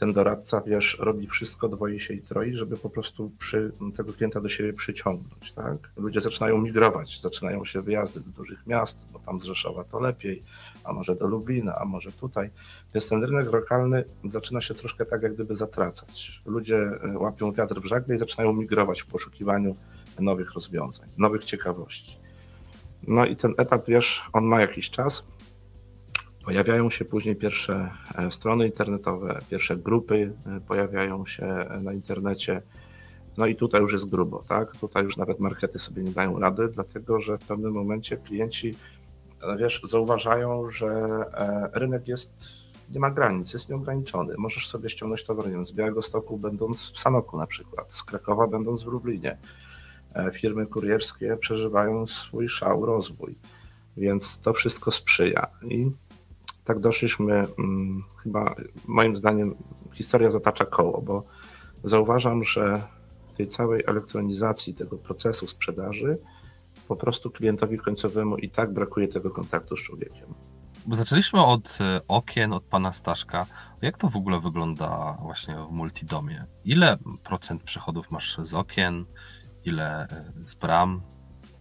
ten 0.02 0.12
doradca, 0.12 0.60
wiesz, 0.60 0.96
robi 1.00 1.26
wszystko, 1.26 1.68
dwoi 1.68 2.00
się 2.00 2.14
i 2.14 2.22
troi, 2.22 2.56
żeby 2.56 2.76
po 2.76 2.90
prostu 2.90 3.30
przy, 3.38 3.72
tego 3.96 4.12
klienta 4.12 4.40
do 4.40 4.48
siebie 4.48 4.72
przyciągnąć, 4.72 5.52
tak? 5.52 5.92
Ludzie 5.96 6.20
zaczynają 6.20 6.58
migrować, 6.58 7.20
zaczynają 7.20 7.64
się 7.64 7.82
wyjazdy 7.82 8.20
do 8.20 8.30
dużych 8.30 8.66
miast, 8.66 9.06
bo 9.12 9.18
tam 9.18 9.40
z 9.40 9.44
Rzeszowa 9.44 9.84
to 9.84 10.00
lepiej, 10.00 10.42
a 10.84 10.92
może 10.92 11.16
do 11.16 11.26
Lublina, 11.26 11.74
a 11.74 11.84
może 11.84 12.12
tutaj. 12.12 12.50
Więc 12.94 13.08
ten 13.08 13.24
rynek 13.24 13.52
lokalny 13.52 14.04
zaczyna 14.24 14.60
się 14.60 14.74
troszkę 14.74 15.06
tak 15.06 15.22
jak 15.22 15.34
gdyby 15.34 15.56
zatracać. 15.56 16.40
Ludzie 16.46 16.76
e, 16.76 17.18
łapią 17.18 17.52
wiatr 17.52 17.80
w 17.80 17.86
żagle 17.86 18.16
i 18.16 18.18
zaczynają 18.18 18.52
migrować 18.52 19.02
w 19.02 19.06
poszukiwaniu 19.06 19.76
nowych 20.20 20.54
rozwiązań, 20.54 21.08
nowych 21.18 21.44
ciekawości. 21.44 22.18
No 23.06 23.26
i 23.26 23.36
ten 23.36 23.54
etap, 23.58 23.86
wiesz, 23.88 24.22
on 24.32 24.44
ma 24.44 24.60
jakiś 24.60 24.90
czas, 24.90 25.24
Pojawiają 26.44 26.90
się 26.90 27.04
później 27.04 27.36
pierwsze 27.36 27.90
e, 28.18 28.30
strony 28.30 28.66
internetowe, 28.66 29.38
pierwsze 29.50 29.76
grupy 29.76 30.32
e, 30.46 30.60
pojawiają 30.60 31.26
się 31.26 31.46
e, 31.46 31.80
na 31.80 31.92
internecie. 31.92 32.62
No 33.36 33.46
i 33.46 33.56
tutaj 33.56 33.80
już 33.80 33.92
jest 33.92 34.10
grubo, 34.10 34.42
tak? 34.48 34.76
Tutaj 34.76 35.04
już 35.04 35.16
nawet 35.16 35.40
markety 35.40 35.78
sobie 35.78 36.02
nie 36.02 36.10
dają 36.10 36.38
rady, 36.38 36.68
dlatego 36.68 37.20
że 37.20 37.38
w 37.38 37.46
pewnym 37.46 37.72
momencie 37.72 38.16
klienci, 38.16 38.74
wiesz, 39.58 39.82
zauważają, 39.88 40.70
że 40.70 41.08
rynek 41.72 42.08
jest, 42.08 42.32
nie 42.90 43.00
ma 43.00 43.10
granic, 43.10 43.52
jest 43.52 43.68
nieograniczony. 43.68 44.34
Możesz 44.38 44.68
sobie 44.68 44.88
ściągnąć 44.88 45.24
towar 45.24 45.46
nie 45.46 45.52
wiem, 45.52 45.66
z 45.66 45.72
będąc 46.38 46.90
w 46.90 46.98
Sanoku 46.98 47.38
na 47.38 47.46
przykład, 47.46 47.94
z 47.94 48.02
Krakowa 48.02 48.46
będąc 48.46 48.82
w 48.82 48.86
Lublinie. 48.86 49.38
Firmy 50.32 50.66
kurierskie 50.66 51.36
przeżywają 51.36 52.06
swój 52.06 52.48
szał, 52.48 52.86
rozwój, 52.86 53.34
więc 53.96 54.38
to 54.38 54.52
wszystko 54.52 54.90
sprzyja. 54.90 55.46
I 55.62 55.90
tak 56.64 56.80
doszliśmy, 56.80 57.46
hmm, 57.56 58.04
chyba 58.22 58.54
moim 58.86 59.16
zdaniem 59.16 59.54
historia 59.92 60.30
zatacza 60.30 60.64
koło, 60.64 61.02
bo 61.02 61.24
zauważam, 61.84 62.44
że 62.44 62.82
w 63.32 63.36
tej 63.36 63.48
całej 63.48 63.84
elektronizacji 63.86 64.74
tego 64.74 64.98
procesu 64.98 65.46
sprzedaży 65.46 66.18
po 66.88 66.96
prostu 66.96 67.30
klientowi 67.30 67.78
końcowemu 67.78 68.36
i 68.36 68.50
tak 68.50 68.72
brakuje 68.72 69.08
tego 69.08 69.30
kontaktu 69.30 69.76
z 69.76 69.80
człowiekiem. 69.82 70.34
Bo 70.86 70.96
zaczęliśmy 70.96 71.44
od 71.44 71.78
e, 71.80 72.00
okien, 72.08 72.52
od 72.52 72.64
pana 72.64 72.92
Staszka. 72.92 73.46
Jak 73.82 73.98
to 73.98 74.08
w 74.08 74.16
ogóle 74.16 74.40
wygląda 74.40 75.18
właśnie 75.22 75.56
w 75.68 75.72
multidomie? 75.72 76.44
Ile 76.64 76.98
procent 77.24 77.62
przychodów 77.62 78.10
masz 78.10 78.38
z 78.42 78.54
okien? 78.54 79.04
Ile 79.64 80.08
e, 80.08 80.32
z 80.40 80.54
bram? 80.54 81.02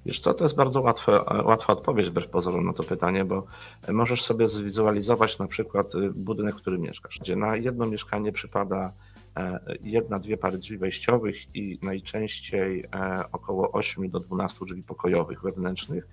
Wiesz 0.06 0.20
co, 0.20 0.34
to 0.34 0.46
jest 0.46 0.56
bardzo 0.56 0.82
łatwe, 0.82 1.24
łatwa 1.46 1.74
odpowiedź 1.74 2.10
wbrew 2.10 2.30
pozorom 2.30 2.66
na 2.66 2.74
to 2.74 2.84
pytanie, 2.84 3.26
bo 3.26 3.46
możesz 3.90 4.24
sobie 4.24 4.48
zwizualizować 4.48 5.40
na 5.40 5.48
przykład 5.48 5.96
y, 5.96 6.12
budynek, 6.16 6.56
w 6.56 6.58
którym 6.58 6.82
mieszkasz, 6.82 7.20
gdzie 7.20 7.36
na 7.36 7.56
jedno 7.56 7.86
mieszkanie 7.86 8.32
przypada 8.32 8.94
e, 9.38 9.60
jedna, 9.82 10.20
dwie 10.20 10.38
pary 10.38 10.58
drzwi 10.58 10.78
wejściowych 10.78 11.56
i 11.56 11.80
najczęściej 11.82 12.86
około 13.32 13.72
8 13.72 14.10
do 14.10 14.20
12 14.20 14.66
drzwi 14.66 14.84
pokojowych 14.84 15.42
wewnętrznych 15.42 16.08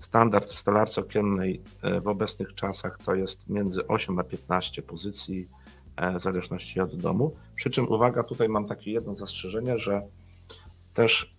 Standard 0.00 0.52
w 0.52 0.58
stolarce 0.58 1.00
okiennej 1.00 1.62
e, 1.82 2.00
w 2.00 2.08
obecnych 2.08 2.54
czasach 2.54 2.98
to 3.04 3.14
jest 3.14 3.48
między 3.48 3.86
8 3.86 4.18
a 4.18 4.24
15 4.24 4.82
pozycji, 4.82 5.48
e, 5.96 6.18
w 6.18 6.22
zależności 6.22 6.80
od 6.80 6.96
domu. 6.96 7.34
Przy 7.54 7.70
czym 7.70 7.88
uwaga, 7.88 8.22
tutaj 8.22 8.48
mam 8.48 8.66
takie 8.66 8.92
jedno 8.92 9.16
zastrzeżenie, 9.16 9.78
że 9.78 10.02
też 10.94 11.37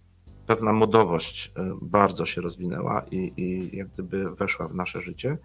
pewna 0.49 0.73
modowość 0.73 1.51
e, 1.55 1.77
bardzo 1.81 2.25
się 2.25 2.41
rozwinęła 2.41 3.05
i, 3.11 3.33
i 3.37 3.77
jak 3.77 3.87
gdyby 3.87 4.35
weszła 4.35 4.67
w 4.67 4.75
nasze 4.75 5.01
życie. 5.01 5.37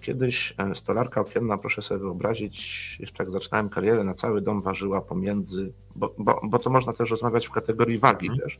Kiedyś 0.00 0.54
stolarka 0.74 1.20
okienna, 1.20 1.58
proszę 1.58 1.82
sobie 1.82 2.00
wyobrazić, 2.00 2.56
jeszcze 3.00 3.24
jak 3.24 3.32
zaczynałem 3.32 3.68
karierę, 3.68 4.04
na 4.04 4.14
cały 4.14 4.40
dom 4.40 4.62
ważyła 4.62 5.00
pomiędzy, 5.00 5.72
bo, 5.96 6.14
bo, 6.18 6.40
bo 6.44 6.58
to 6.58 6.70
można 6.70 6.92
też 6.92 7.10
rozmawiać 7.10 7.46
w 7.46 7.50
kategorii 7.50 7.98
wagi, 7.98 8.26
mm. 8.26 8.38
wiesz, 8.38 8.58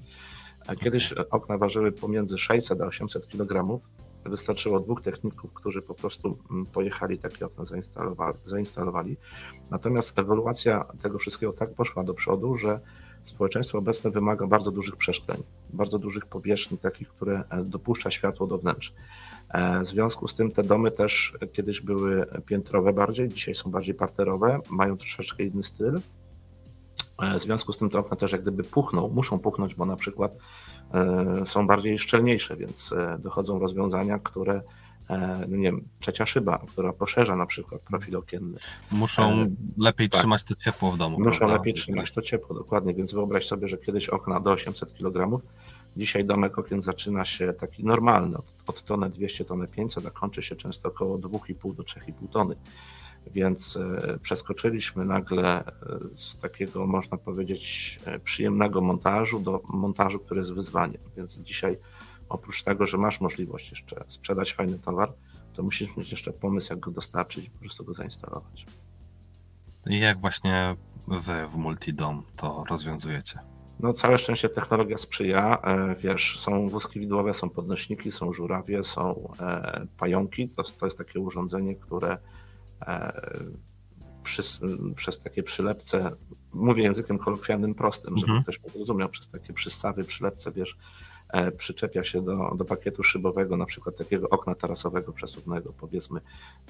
kiedyś 0.80 1.12
okna 1.12 1.58
ważyły 1.58 1.92
pomiędzy 1.92 2.38
600 2.38 2.80
a 2.80 2.86
800 2.86 3.26
kg. 3.26 3.80
Wystarczyło 4.24 4.80
dwóch 4.80 5.02
techników, 5.02 5.52
którzy 5.52 5.82
po 5.82 5.94
prostu 5.94 6.38
mm, 6.50 6.66
pojechali 6.66 7.18
takie 7.18 7.46
okna 7.46 7.64
zainstalowali, 7.64 8.38
zainstalowali. 8.44 9.16
Natomiast 9.70 10.18
ewoluacja 10.18 10.84
tego 11.02 11.18
wszystkiego 11.18 11.52
tak 11.52 11.74
poszła 11.74 12.04
do 12.04 12.14
przodu, 12.14 12.56
że 12.56 12.80
społeczeństwo 13.24 13.78
obecne 13.78 14.10
wymaga 14.10 14.46
bardzo 14.46 14.70
dużych 14.70 14.96
przeszkleń, 14.96 15.42
bardzo 15.70 15.98
dużych 15.98 16.26
powierzchni, 16.26 16.78
takich, 16.78 17.08
które 17.08 17.44
e, 17.50 17.64
dopuszcza 17.64 18.10
światło 18.10 18.46
do 18.46 18.58
wnętrz. 18.58 18.94
E, 19.48 19.80
w 19.80 19.86
związku 19.86 20.28
z 20.28 20.34
tym 20.34 20.50
te 20.50 20.62
domy 20.62 20.90
też 20.90 21.38
kiedyś 21.52 21.80
były 21.80 22.26
piętrowe 22.46 22.92
bardziej, 22.92 23.28
dzisiaj 23.28 23.54
są 23.54 23.70
bardziej 23.70 23.94
parterowe, 23.94 24.60
mają 24.70 24.96
troszeczkę 24.96 25.44
inny 25.44 25.62
styl, 25.62 26.00
E, 27.22 27.38
w 27.38 27.42
związku 27.42 27.72
z 27.72 27.78
tym 27.78 27.90
te 27.90 27.98
okna 27.98 28.16
też 28.16 28.32
jak 28.32 28.42
gdyby 28.42 28.64
puchną, 28.64 29.08
muszą 29.08 29.38
puchnąć, 29.38 29.74
bo 29.74 29.86
na 29.86 29.96
przykład 29.96 30.36
są 31.46 31.66
bardziej 31.66 31.98
szczelniejsze, 31.98 32.56
więc 32.56 32.94
dochodzą 33.18 33.58
rozwiązania, 33.58 34.18
które 34.18 34.62
no 35.48 35.56
nie 35.56 35.62
wiem, 35.62 35.88
trzecia 36.00 36.26
szyba, 36.26 36.58
która 36.68 36.92
poszerza 36.92 37.36
na 37.36 37.46
przykład 37.46 37.80
profil 37.80 38.16
okienny. 38.16 38.58
Muszą 38.90 39.54
lepiej 39.78 40.10
tak. 40.10 40.20
trzymać 40.20 40.44
to 40.44 40.54
ciepło 40.54 40.92
w 40.92 40.98
domu. 40.98 41.18
Muszą 41.20 41.38
prawda? 41.38 41.56
lepiej 41.56 41.74
trzymać 41.74 42.12
to 42.12 42.22
ciepło, 42.22 42.56
dokładnie, 42.56 42.94
więc 42.94 43.12
wyobraź 43.12 43.46
sobie, 43.46 43.68
że 43.68 43.78
kiedyś 43.78 44.08
okna 44.08 44.40
do 44.40 44.50
800 44.50 44.94
kg, 44.94 45.40
dzisiaj 45.96 46.24
domek 46.24 46.58
okien 46.58 46.82
zaczyna 46.82 47.24
się 47.24 47.52
taki 47.52 47.84
normalny, 47.84 48.36
od, 48.36 48.54
od 48.66 48.84
tonę 48.84 49.10
200, 49.10 49.44
tonę 49.44 49.68
500, 49.68 50.06
a 50.06 50.10
kończy 50.10 50.42
się 50.42 50.56
często 50.56 50.88
około 50.88 51.18
2,5 51.18 51.74
do 51.74 51.82
3,5 51.82 52.12
tony. 52.32 52.56
Więc 53.32 53.76
e, 53.76 54.18
przeskoczyliśmy 54.22 55.04
nagle 55.04 55.64
e, 55.66 55.72
z 56.14 56.36
takiego, 56.36 56.86
można 56.86 57.18
powiedzieć, 57.18 57.98
e, 58.04 58.18
przyjemnego 58.18 58.80
montażu 58.80 59.40
do 59.40 59.60
montażu, 59.68 60.18
który 60.18 60.40
jest 60.40 60.54
wyzwaniem. 60.54 61.00
Więc 61.16 61.34
dzisiaj, 61.34 61.76
oprócz 62.28 62.62
tego, 62.62 62.86
że 62.86 62.98
masz 62.98 63.20
możliwość 63.20 63.70
jeszcze 63.70 64.04
sprzedać 64.08 64.54
fajny 64.54 64.78
towar, 64.78 65.12
to 65.52 65.62
musisz 65.62 65.96
mieć 65.96 66.10
jeszcze 66.10 66.32
pomysł, 66.32 66.72
jak 66.72 66.80
go 66.80 66.90
dostarczyć 66.90 67.46
i 67.46 67.50
po 67.50 67.58
prostu 67.58 67.84
go 67.84 67.94
zainstalować. 67.94 68.66
I 69.86 69.98
jak 69.98 70.20
właśnie 70.20 70.76
wy 71.08 71.48
w 71.48 71.56
Multidom 71.56 72.22
to 72.36 72.64
rozwiązujecie? 72.70 73.38
No 73.80 73.92
całe 73.92 74.18
szczęście 74.18 74.48
technologia 74.48 74.98
sprzyja. 74.98 75.58
Wiesz, 76.00 76.40
są 76.40 76.68
wózki 76.68 77.00
widłowe, 77.00 77.34
są 77.34 77.50
podnośniki, 77.50 78.12
są 78.12 78.32
żurawie, 78.32 78.84
są 78.84 79.32
pająki. 79.98 80.48
To, 80.48 80.62
to 80.62 80.86
jest 80.86 80.98
takie 80.98 81.20
urządzenie, 81.20 81.74
które 81.74 82.18
przy, 84.22 84.42
przez 84.96 85.20
takie 85.20 85.42
przylepce, 85.42 86.10
mówię 86.52 86.82
językiem 86.82 87.18
kolokwialnym 87.18 87.74
prostym, 87.74 88.18
żeby 88.18 88.32
mhm. 88.32 88.42
ktoś 88.42 88.72
zrozumiał, 88.72 89.08
przez 89.08 89.28
takie 89.28 89.52
przystawy, 89.52 90.04
przylepce, 90.04 90.52
wiesz, 90.52 90.76
e, 90.76 90.78
przyczepia 91.56 92.04
się 92.04 92.22
do, 92.22 92.54
do 92.56 92.64
pakietu 92.64 93.02
szybowego, 93.02 93.56
na 93.56 93.66
przykład 93.66 93.96
takiego 93.96 94.28
okna 94.28 94.54
tarasowego 94.54 95.12
przesuwnego, 95.12 95.72
powiedzmy, 95.80 96.20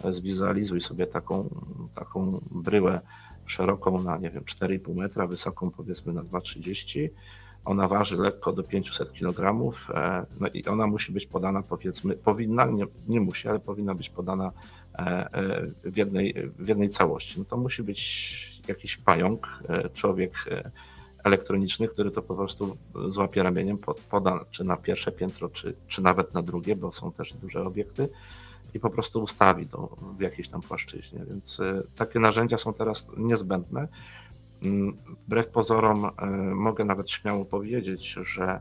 e, 0.05 0.13
zwizualizuj 0.13 0.81
sobie 0.81 1.07
taką, 1.07 1.49
taką 1.95 2.41
bryłę 2.51 3.01
szeroką 3.47 4.03
na, 4.03 4.19
nie 4.19 4.31
wiem, 4.31 4.43
4,5 4.43 4.95
metra, 4.95 5.27
wysoką 5.27 5.71
powiedzmy 5.71 6.13
na 6.13 6.23
2,30 6.23 7.09
ona 7.65 7.89
waży 7.89 8.17
lekko 8.17 8.53
do 8.53 8.63
500 8.63 9.13
kg, 9.13 9.73
e, 9.95 10.27
no 10.41 10.49
i 10.49 10.65
ona 10.67 10.87
musi 10.87 11.13
być 11.13 11.27
podana, 11.27 11.63
powiedzmy, 11.63 12.17
powinna, 12.17 12.67
nie, 12.67 12.87
nie 13.09 13.21
musi, 13.21 13.49
ale 13.49 13.61
powinna 13.61 13.95
być 13.95 14.11
podana 14.11 14.53
e, 14.95 14.99
e, 14.99 15.67
w 15.85 15.97
jednej, 15.97 16.35
w 16.59 16.69
jednej 16.69 16.89
całości. 16.89 17.39
No 17.39 17.45
to 17.45 17.57
musi 17.57 17.83
być 17.83 18.63
jakiś 18.69 18.97
pająk, 18.97 19.63
człowiek 19.95 20.33
elektroniczny, 21.25 21.89
który 21.89 22.11
to 22.11 22.23
po 22.23 22.35
prostu 22.35 22.77
złapie 23.09 23.43
ramieniem, 23.43 23.79
poda 24.11 24.45
czy 24.51 24.65
na 24.65 24.77
pierwsze 24.77 25.13
piętro, 25.13 25.49
czy, 25.49 25.75
czy 25.89 26.03
nawet 26.03 26.35
na 26.35 26.43
drugie, 26.43 26.77
bo 26.77 26.93
są 26.93 27.13
też 27.13 27.33
duże 27.33 27.63
obiekty 27.63 28.09
i 28.75 28.81
po 28.81 28.91
prostu 28.91 29.23
ustawi 29.23 29.69
to 29.69 29.97
w 30.19 30.21
jakiejś 30.21 30.49
tam 30.49 30.61
płaszczyźnie. 30.61 31.25
Więc 31.29 31.61
takie 31.97 32.21
narzędzia 32.21 32.59
są 32.59 32.75
teraz 32.75 33.07
niezbędne. 33.17 33.89
Mm, 34.63 34.97
wbrew 35.27 35.49
pozorom 35.49 36.05
e, 36.05 36.27
mogę 36.55 36.85
nawet 36.85 37.11
śmiało 37.11 37.45
powiedzieć, 37.45 38.17
że 38.23 38.61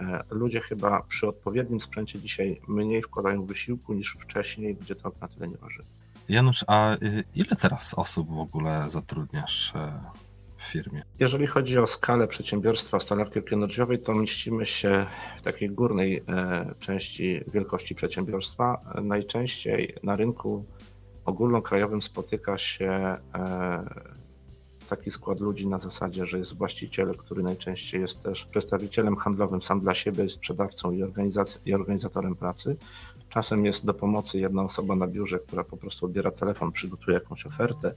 e, 0.00 0.22
ludzie 0.30 0.60
chyba 0.60 1.02
przy 1.02 1.28
odpowiednim 1.28 1.80
sprzęcie 1.80 2.20
dzisiaj 2.20 2.60
mniej 2.68 3.02
wkładają 3.02 3.46
wysiłku 3.46 3.94
niż 3.94 4.16
wcześniej, 4.20 4.74
gdzie 4.74 4.94
to 4.94 5.12
na 5.20 5.28
tyle 5.28 5.48
nie 5.48 5.56
waży. 5.56 5.82
Janusz, 6.28 6.64
a 6.66 6.94
y, 6.94 7.24
ile 7.34 7.56
teraz 7.56 7.94
osób 7.94 8.28
w 8.28 8.38
ogóle 8.38 8.84
zatrudniasz 8.88 9.72
e, 9.74 10.00
firmie? 10.66 11.02
Jeżeli 11.18 11.46
chodzi 11.46 11.78
o 11.78 11.86
skalę 11.86 12.28
przedsiębiorstwa 12.28 13.00
stolarki 13.00 13.38
okienodrzwiowej, 13.38 13.98
to 13.98 14.14
mieścimy 14.14 14.66
się 14.66 15.06
w 15.38 15.42
takiej 15.42 15.70
górnej 15.70 16.22
części 16.78 17.40
wielkości 17.52 17.94
przedsiębiorstwa. 17.94 18.80
Najczęściej 19.02 19.94
na 20.02 20.16
rynku 20.16 20.64
ogólnokrajowym 21.24 22.02
spotyka 22.02 22.58
się 22.58 23.16
taki 24.88 25.10
skład 25.10 25.40
ludzi 25.40 25.68
na 25.68 25.78
zasadzie, 25.78 26.26
że 26.26 26.38
jest 26.38 26.56
właściciel, 26.56 27.16
który 27.16 27.42
najczęściej 27.42 28.00
jest 28.00 28.22
też 28.22 28.44
przedstawicielem 28.44 29.16
handlowym 29.16 29.62
sam 29.62 29.80
dla 29.80 29.94
siebie, 29.94 30.28
sprzedawcą 30.28 30.92
i, 30.92 31.02
i 31.64 31.74
organizatorem 31.74 32.36
pracy. 32.36 32.76
Czasem 33.28 33.64
jest 33.64 33.86
do 33.86 33.94
pomocy 33.94 34.38
jedna 34.38 34.62
osoba 34.62 34.96
na 34.96 35.06
biurze, 35.06 35.38
która 35.38 35.64
po 35.64 35.76
prostu 35.76 36.06
odbiera 36.06 36.30
telefon, 36.30 36.72
przygotuje 36.72 37.14
jakąś 37.14 37.46
ofertę, 37.46 37.94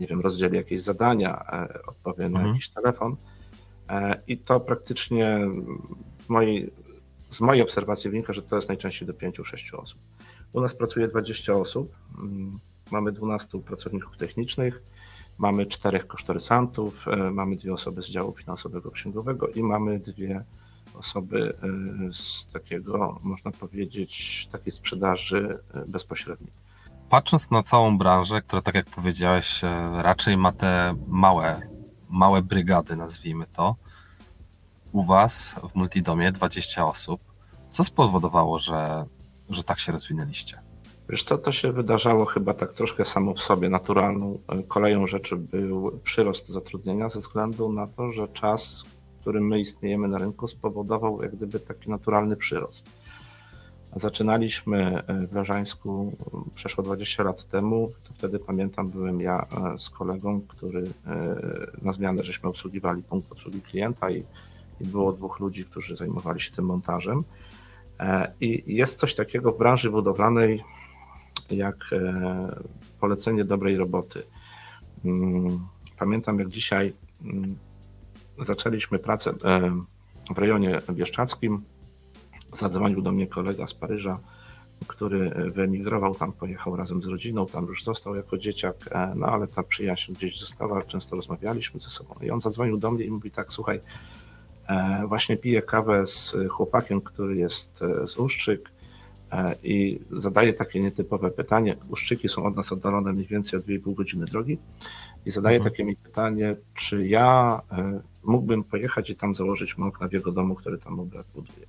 nie 0.00 0.06
wiem, 0.06 0.20
rozdzieli 0.20 0.56
jakieś 0.56 0.82
zadania, 0.82 1.44
e, 1.52 1.82
odpowie 1.86 2.28
na 2.28 2.38
mhm. 2.38 2.48
jakiś 2.48 2.68
telefon. 2.68 3.16
E, 3.88 4.22
I 4.26 4.38
to 4.38 4.60
praktycznie 4.60 5.40
mojej, 6.28 6.70
z 7.30 7.40
mojej 7.40 7.62
obserwacji 7.62 8.10
wynika, 8.10 8.32
że 8.32 8.42
to 8.42 8.56
jest 8.56 8.68
najczęściej 8.68 9.08
do 9.08 9.14
5-6 9.14 9.78
osób. 9.78 10.00
U 10.52 10.60
nas 10.60 10.74
pracuje 10.74 11.08
20 11.08 11.54
osób, 11.54 11.94
mm, 12.18 12.58
mamy 12.90 13.12
12 13.12 13.60
pracowników 13.60 14.16
technicznych, 14.16 14.82
Mamy 15.38 15.66
czterech 15.66 16.06
kosztorysantów, 16.06 17.08
e, 17.08 17.30
mamy 17.30 17.56
dwie 17.56 17.72
osoby 17.72 18.02
z 18.02 18.06
działu 18.06 18.32
finansowego 18.32 18.90
księgowego 18.90 19.48
i 19.48 19.62
mamy 19.62 19.98
dwie 19.98 20.44
osoby 20.94 21.54
z 22.12 22.46
takiego, 22.52 23.20
można 23.22 23.50
powiedzieć, 23.50 24.48
takiej 24.52 24.72
sprzedaży 24.72 25.58
bezpośredniej. 25.86 26.63
Patrząc 27.14 27.50
na 27.50 27.62
całą 27.62 27.98
branżę, 27.98 28.42
która, 28.42 28.62
tak 28.62 28.74
jak 28.74 28.86
powiedziałeś, 28.86 29.60
raczej 29.92 30.36
ma 30.36 30.52
te 30.52 30.94
małe, 31.08 31.60
małe 32.10 32.42
brygady, 32.42 32.96
nazwijmy 32.96 33.46
to, 33.46 33.76
u 34.92 35.02
Was 35.02 35.56
w 35.72 35.74
Multidomie 35.74 36.32
20 36.32 36.86
osób. 36.86 37.20
Co 37.70 37.84
spowodowało, 37.84 38.58
że, 38.58 39.06
że 39.50 39.64
tak 39.64 39.80
się 39.80 39.92
rozwinęliście? 39.92 40.60
Wiesz 41.08 41.24
co, 41.24 41.38
to 41.38 41.52
się 41.52 41.72
wydarzało 41.72 42.24
chyba 42.24 42.54
tak 42.54 42.72
troszkę 42.72 43.04
samo 43.04 43.34
w 43.34 43.42
sobie. 43.42 43.68
Naturalną 43.68 44.38
e, 44.48 44.62
koleją 44.62 45.06
rzeczy 45.06 45.36
był 45.36 46.00
przyrost 46.04 46.48
zatrudnienia 46.48 47.10
ze 47.10 47.20
względu 47.20 47.72
na 47.72 47.86
to, 47.86 48.12
że 48.12 48.28
czas, 48.28 48.84
w 49.16 49.20
którym 49.20 49.46
my 49.46 49.60
istniejemy 49.60 50.08
na 50.08 50.18
rynku, 50.18 50.48
spowodował 50.48 51.22
jak 51.22 51.36
gdyby 51.36 51.60
taki 51.60 51.90
naturalny 51.90 52.36
przyrost. 52.36 53.03
Zaczynaliśmy 53.96 55.02
e, 55.06 55.26
w 55.26 55.32
Leżańsku 55.32 56.16
przeszło 56.54 56.84
20 56.84 57.22
lat 57.22 57.44
temu. 57.44 57.90
To 58.04 58.14
wtedy 58.14 58.38
pamiętam, 58.38 58.90
byłem 58.90 59.20
ja 59.20 59.46
e, 59.74 59.78
z 59.78 59.90
kolegą, 59.90 60.40
który 60.40 60.84
na 61.82 61.92
zmianę 61.92 62.22
żeśmy 62.22 62.48
obsługiwali 62.48 63.02
punkt 63.02 63.32
obsługi 63.32 63.60
klienta 63.60 64.10
i 64.10 64.24
i 64.80 64.84
było 64.84 65.12
dwóch 65.12 65.40
ludzi, 65.40 65.64
którzy 65.64 65.96
zajmowali 65.96 66.40
się 66.40 66.52
tym 66.52 66.64
montażem. 66.64 67.24
I 68.40 68.74
jest 68.74 68.98
coś 68.98 69.14
takiego 69.14 69.52
w 69.52 69.58
branży 69.58 69.90
budowlanej 69.90 70.64
jak 71.50 71.76
polecenie 73.00 73.44
dobrej 73.44 73.76
roboty. 73.76 74.22
Mm, 75.04 75.66
pamiętam 75.98 76.38
jak 76.38 76.48
dzisiaj 76.48 76.92
mm, 77.24 77.56
zaczęliśmy 78.38 78.98
pracę 78.98 79.32
w 80.34 80.38
rejonie 80.38 80.80
bieszczackim. 80.92 81.64
Zadzwonił 82.54 83.02
do 83.02 83.12
mnie 83.12 83.26
kolega 83.26 83.66
z 83.66 83.74
Paryża, 83.74 84.18
który 84.86 85.30
wyemigrował 85.30 86.14
tam, 86.14 86.32
pojechał 86.32 86.76
razem 86.76 87.02
z 87.02 87.06
rodziną, 87.06 87.46
tam 87.46 87.66
już 87.66 87.84
został 87.84 88.14
jako 88.14 88.38
dzieciak, 88.38 88.76
e, 88.92 89.12
no 89.16 89.26
ale 89.26 89.46
ta 89.46 89.62
przyjaźń 89.62 90.12
gdzieś 90.12 90.40
została, 90.40 90.82
często 90.82 91.16
rozmawialiśmy 91.16 91.80
ze 91.80 91.90
sobą. 91.90 92.14
I 92.22 92.30
on 92.30 92.40
zadzwonił 92.40 92.76
do 92.76 92.90
mnie 92.90 93.04
i 93.04 93.10
mówi 93.10 93.30
tak, 93.30 93.52
słuchaj, 93.52 93.80
e, 94.68 95.06
właśnie 95.06 95.36
piję 95.36 95.62
kawę 95.62 96.06
z 96.06 96.36
chłopakiem, 96.50 97.00
który 97.00 97.36
jest 97.36 97.82
e, 97.82 98.06
z 98.06 98.16
Uszczyk 98.16 98.74
i 99.62 100.00
zadaje 100.10 100.52
takie 100.52 100.80
nietypowe 100.80 101.30
pytanie. 101.30 101.76
Uszczyki 101.88 102.28
są 102.28 102.44
od 102.44 102.56
nas 102.56 102.72
oddalone 102.72 103.12
mniej 103.12 103.26
więcej 103.26 103.60
o 103.60 103.62
2,5 103.62 103.94
godziny 103.94 104.24
drogi 104.24 104.58
i 105.26 105.30
zadaje 105.30 105.56
mhm. 105.56 105.72
takie 105.72 105.84
mi 105.84 105.96
pytanie, 105.96 106.56
czy 106.74 107.06
ja 107.06 107.60
mógłbym 108.24 108.64
pojechać 108.64 109.10
i 109.10 109.16
tam 109.16 109.34
założyć 109.34 109.78
mąk 109.78 110.00
na 110.00 110.08
jego 110.12 110.32
domu, 110.32 110.54
który 110.54 110.78
tam 110.78 110.94
mu 110.94 111.08
buduje. 111.34 111.66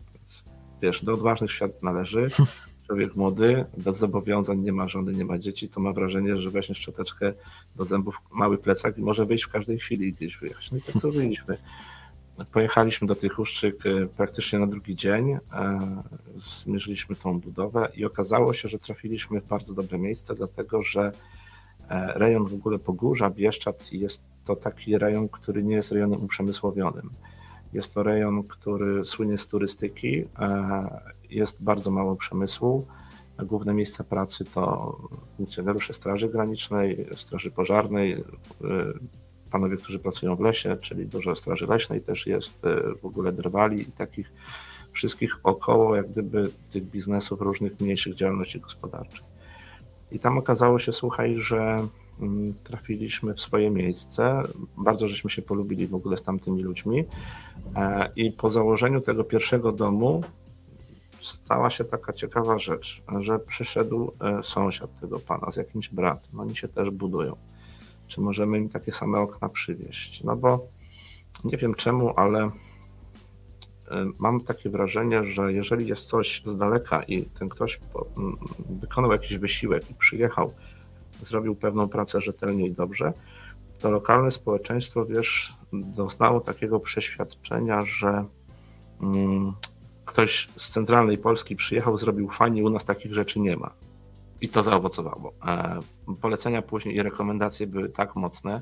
Wiesz, 0.81 1.05
do 1.05 1.13
odważnych 1.13 1.51
świat 1.51 1.83
należy. 1.83 2.29
Człowiek 2.87 3.15
młody, 3.15 3.65
bez 3.77 3.97
zobowiązań, 3.97 4.59
nie 4.59 4.73
ma 4.73 4.87
żony, 4.87 5.13
nie 5.13 5.25
ma 5.25 5.37
dzieci, 5.37 5.69
to 5.69 5.79
ma 5.79 5.93
wrażenie, 5.93 6.37
że 6.37 6.49
weźmie 6.49 6.75
szczoteczkę 6.75 7.33
do 7.75 7.85
zębów, 7.85 8.21
mały 8.31 8.57
plecak 8.57 8.97
i 8.97 9.01
może 9.01 9.25
wyjść 9.25 9.43
w 9.43 9.49
każdej 9.49 9.79
chwili 9.79 10.13
gdzieś 10.13 10.37
wyjechać. 10.37 10.71
No 10.71 10.77
i 10.77 10.81
tak 10.81 11.01
zrobiliśmy. 11.01 11.57
Pojechaliśmy 12.51 13.07
do 13.07 13.15
tych 13.15 13.39
Uszczyk 13.39 13.85
e, 13.85 14.05
praktycznie 14.05 14.59
na 14.59 14.67
drugi 14.67 14.95
dzień, 14.95 15.31
e, 15.31 15.39
zmierzyliśmy 16.37 17.15
tą 17.15 17.39
budowę 17.39 17.89
i 17.95 18.05
okazało 18.05 18.53
się, 18.53 18.69
że 18.69 18.79
trafiliśmy 18.79 19.41
w 19.41 19.47
bardzo 19.47 19.73
dobre 19.73 19.97
miejsce, 19.97 20.35
dlatego 20.35 20.83
że 20.83 21.11
e, 21.89 22.13
rejon 22.19 22.45
w 22.45 22.53
ogóle 22.53 22.79
Pogórza, 22.79 23.29
Bieszczad 23.29 23.93
jest 23.93 24.23
to 24.45 24.55
taki 24.55 24.97
rejon, 24.97 25.29
który 25.29 25.63
nie 25.63 25.75
jest 25.75 25.91
rejonem 25.91 26.23
uprzemysłowionym. 26.23 27.09
Jest 27.75 27.93
to 27.93 28.03
rejon, 28.03 28.43
który 28.43 29.05
słynie 29.05 29.37
z 29.37 29.47
turystyki, 29.47 30.25
e, 30.39 31.01
jest 31.29 31.63
bardzo 31.63 31.91
mało 31.91 32.15
przemysłu. 32.15 32.85
Główne 33.43 33.73
miejsca 33.73 34.03
pracy 34.03 34.45
to 34.45 34.97
funkcjonariusze 35.37 35.93
Straży 35.93 36.29
Granicznej, 36.29 37.07
Straży 37.15 37.51
Pożarnej, 37.51 38.13
e, 38.13 38.23
panowie, 39.51 39.77
którzy 39.77 39.99
pracują 39.99 40.35
w 40.35 40.39
lesie, 40.39 40.77
czyli 40.81 41.05
dużo 41.05 41.35
Straży 41.35 41.67
Leśnej 41.67 42.01
też 42.01 42.27
jest, 42.27 42.65
e, 42.65 42.81
w 43.01 43.05
ogóle 43.05 43.31
drwali 43.31 43.81
i 43.81 43.91
takich 43.91 44.31
wszystkich 44.91 45.39
około 45.43 45.95
jak 45.95 46.11
gdyby 46.11 46.51
tych 46.71 46.83
biznesów 46.83 47.41
różnych 47.41 47.79
mniejszych 47.79 48.15
działalności 48.15 48.59
gospodarczych. 48.59 49.23
I 50.11 50.19
tam 50.19 50.37
okazało 50.37 50.79
się, 50.79 50.93
słuchaj, 50.93 51.39
że 51.39 51.87
trafiliśmy 52.63 53.33
w 53.33 53.41
swoje 53.41 53.71
miejsce. 53.71 54.43
Bardzo 54.77 55.07
żeśmy 55.07 55.29
się 55.29 55.41
polubili 55.41 55.87
w 55.87 55.95
ogóle 55.95 56.17
z 56.17 56.23
tamtymi 56.23 56.63
ludźmi. 56.63 57.05
E, 57.75 58.11
I 58.15 58.31
po 58.31 58.49
założeniu 58.49 59.01
tego 59.01 59.23
pierwszego 59.23 59.71
domu 59.71 60.23
stała 61.21 61.69
się 61.69 61.83
taka 61.83 62.13
ciekawa 62.13 62.59
rzecz, 62.59 63.03
że 63.19 63.39
przyszedł 63.39 64.11
e, 64.21 64.43
sąsiad 64.43 64.99
tego 64.99 65.19
pana 65.19 65.51
z 65.51 65.55
jakimś 65.55 65.89
bratem. 65.89 66.39
Oni 66.39 66.55
się 66.55 66.67
też 66.67 66.89
budują. 66.89 67.35
Czy 68.07 68.21
możemy 68.21 68.57
im 68.57 68.69
takie 68.69 68.91
same 68.91 69.19
okna 69.19 69.49
przywieźć? 69.49 70.23
No 70.23 70.35
bo 70.35 70.67
nie 71.43 71.57
wiem 71.57 71.75
czemu, 71.75 72.13
ale 72.15 72.39
e, 72.43 72.51
mam 74.19 74.41
takie 74.41 74.69
wrażenie, 74.69 75.23
że 75.23 75.53
jeżeli 75.53 75.87
jest 75.87 76.05
coś 76.05 76.43
z 76.45 76.57
daleka 76.57 77.03
i 77.03 77.25
ten 77.25 77.49
ktoś 77.49 77.79
wykonał 78.69 79.11
jakiś 79.11 79.37
wysiłek 79.37 79.91
i 79.91 79.93
przyjechał 79.93 80.53
zrobił 81.23 81.55
pewną 81.55 81.89
pracę 81.89 82.21
rzetelnie 82.21 82.67
i 82.67 82.71
dobrze, 82.71 83.13
to 83.79 83.91
lokalne 83.91 84.31
społeczeństwo, 84.31 85.05
wiesz, 85.05 85.53
doznało 85.73 86.41
takiego 86.41 86.79
przeświadczenia, 86.79 87.81
że 87.81 88.25
mm, 89.01 89.53
ktoś 90.05 90.49
z 90.55 90.69
centralnej 90.69 91.17
Polski 91.17 91.55
przyjechał, 91.55 91.97
zrobił 91.97 92.29
fajnie, 92.29 92.63
u 92.63 92.69
nas 92.69 92.85
takich 92.85 93.13
rzeczy 93.13 93.39
nie 93.39 93.57
ma. 93.57 93.73
I 94.41 94.49
to 94.49 94.63
zaowocowało. 94.63 95.33
E, 95.47 95.79
polecenia 96.21 96.61
później 96.61 96.95
i 96.95 97.03
rekomendacje 97.03 97.67
były 97.67 97.89
tak 97.89 98.15
mocne, 98.15 98.61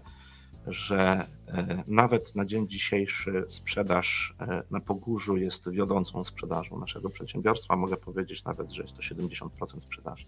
że 0.68 1.28
e, 1.48 1.84
nawet 1.88 2.36
na 2.36 2.46
dzień 2.46 2.68
dzisiejszy 2.68 3.46
sprzedaż 3.50 4.36
e, 4.40 4.64
na 4.72 4.80
Pogórzu 4.80 5.38
jest 5.38 5.70
wiodącą 5.70 6.24
sprzedażą 6.24 6.80
naszego 6.80 7.10
przedsiębiorstwa. 7.10 7.76
Mogę 7.76 7.98
powiedzieć 7.98 8.44
nawet, 8.44 8.72
że 8.72 8.82
jest 8.82 8.96
to 8.96 9.02
70% 9.02 9.50
sprzedaży. 9.80 10.26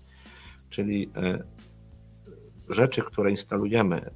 Czyli 0.70 1.12
rzeczy, 2.70 3.02
które 3.02 3.32
instalujemy 3.32 3.96
e, 3.96 4.12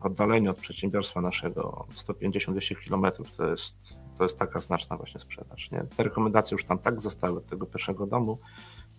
w 0.00 0.06
oddaleniu 0.06 0.50
od 0.50 0.56
przedsiębiorstwa 0.56 1.20
naszego 1.20 1.86
150-200 1.94 2.74
km, 2.88 3.24
to 3.36 3.50
jest, 3.50 3.74
to 4.18 4.24
jest 4.24 4.38
taka 4.38 4.60
znaczna 4.60 4.96
właśnie 4.96 5.20
sprzedaż. 5.20 5.70
Nie? 5.70 5.84
Te 5.96 6.02
rekomendacje 6.02 6.54
już 6.54 6.64
tam 6.64 6.78
tak 6.78 7.00
zostały 7.00 7.38
od 7.38 7.46
tego 7.46 7.66
pierwszego 7.66 8.06
domu, 8.06 8.38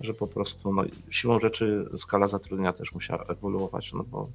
że 0.01 0.13
po 0.13 0.28
prostu 0.28 0.73
no, 0.73 0.84
siłą 1.10 1.39
rzeczy 1.39 1.89
skala 1.97 2.28
zatrudnienia 2.28 2.73
też 2.73 2.93
musiała 2.93 3.23
ewoluować, 3.23 3.93
no 3.93 4.04
bo 4.04 4.30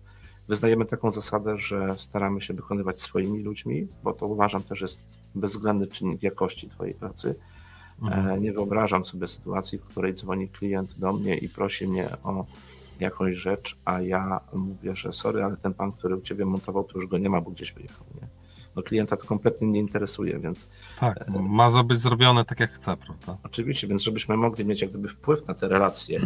wyznajemy 0.49 0.85
taką 0.85 1.13
zasadę, 1.13 1.59
że 1.59 1.95
staramy 1.99 2.41
się 2.41 2.55
wykonywać 2.55 3.03
swoimi 3.03 3.43
ludźmi, 3.43 3.89
bo 4.03 4.13
to 4.13 4.27
uważam 4.27 4.63
też 4.63 4.81
jest 4.81 5.01
bezwzględny 5.35 5.87
czynnik 5.87 6.23
jakości 6.23 6.69
Twojej 6.69 6.95
pracy. 6.95 7.35
Mhm. 8.03 8.29
E, 8.29 8.41
nie 8.41 8.53
wyobrażam 8.53 9.05
sobie 9.05 9.29
sytuacji, 9.29 9.79
w 9.79 9.85
której 9.85 10.15
dzwoni 10.15 10.49
klient 10.49 10.99
do 10.99 11.13
mnie 11.13 11.37
i 11.37 11.49
prosi 11.49 11.87
mnie 11.87 12.17
o 12.23 12.45
jakąś 13.01 13.37
rzecz, 13.37 13.79
a 13.85 14.01
ja 14.01 14.41
mówię, 14.53 14.97
że 14.97 15.13
sorry, 15.13 15.45
ale 15.45 15.57
ten 15.57 15.75
pan, 15.75 15.93
który 15.93 16.17
u 16.17 16.21
ciebie 16.21 16.45
montował, 16.45 16.85
to 16.85 16.99
już 16.99 17.07
go 17.07 17.19
nie 17.19 17.31
ma, 17.31 17.41
bo 17.41 17.51
gdzieś 17.51 17.73
wyjechał, 17.73 18.07
nie? 18.23 18.29
No 18.77 18.83
klienta 18.83 19.17
to 19.17 19.27
kompletnie 19.27 19.69
nie 19.69 19.81
interesuje, 19.81 20.39
więc... 20.39 20.69
Tak, 20.99 21.29
e, 21.29 21.43
ma 21.43 21.83
być 21.83 21.99
zrobione 21.99 22.45
tak 22.45 22.61
jak 22.61 22.71
chce, 22.71 22.97
prawda? 22.97 23.37
Oczywiście, 23.43 23.87
więc 23.87 24.03
żebyśmy 24.03 24.37
mogli 24.37 24.65
mieć 24.65 24.83
jak 24.83 24.91
gdyby 24.91 25.09
wpływ 25.09 25.47
na 25.47 25.55
te 25.55 25.69
relacje, 25.69 26.21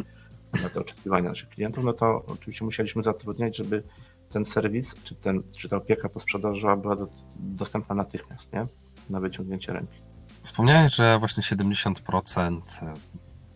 na 0.63 0.69
te 0.69 0.81
oczekiwania 0.81 1.29
naszych 1.29 1.49
klientów, 1.49 1.85
no 1.85 1.93
to 1.93 2.25
oczywiście 2.27 2.65
musieliśmy 2.65 3.03
zatrudniać, 3.03 3.57
żeby 3.57 3.83
ten 4.29 4.45
serwis, 4.45 4.95
czy, 5.05 5.15
ten, 5.15 5.43
czy 5.57 5.69
ta 5.69 5.77
opieka 5.77 6.09
posprzedażowa 6.09 6.77
była 6.77 6.97
do, 6.97 7.09
dostępna 7.37 7.95
natychmiast, 7.95 8.53
nie? 8.53 8.67
Na 9.11 9.21
wyciągnięcie 9.21 9.73
ręki. 9.73 9.99
Wspomniałeś, 10.43 10.95
że 10.95 11.19
właśnie 11.19 11.43
70% 11.43 12.61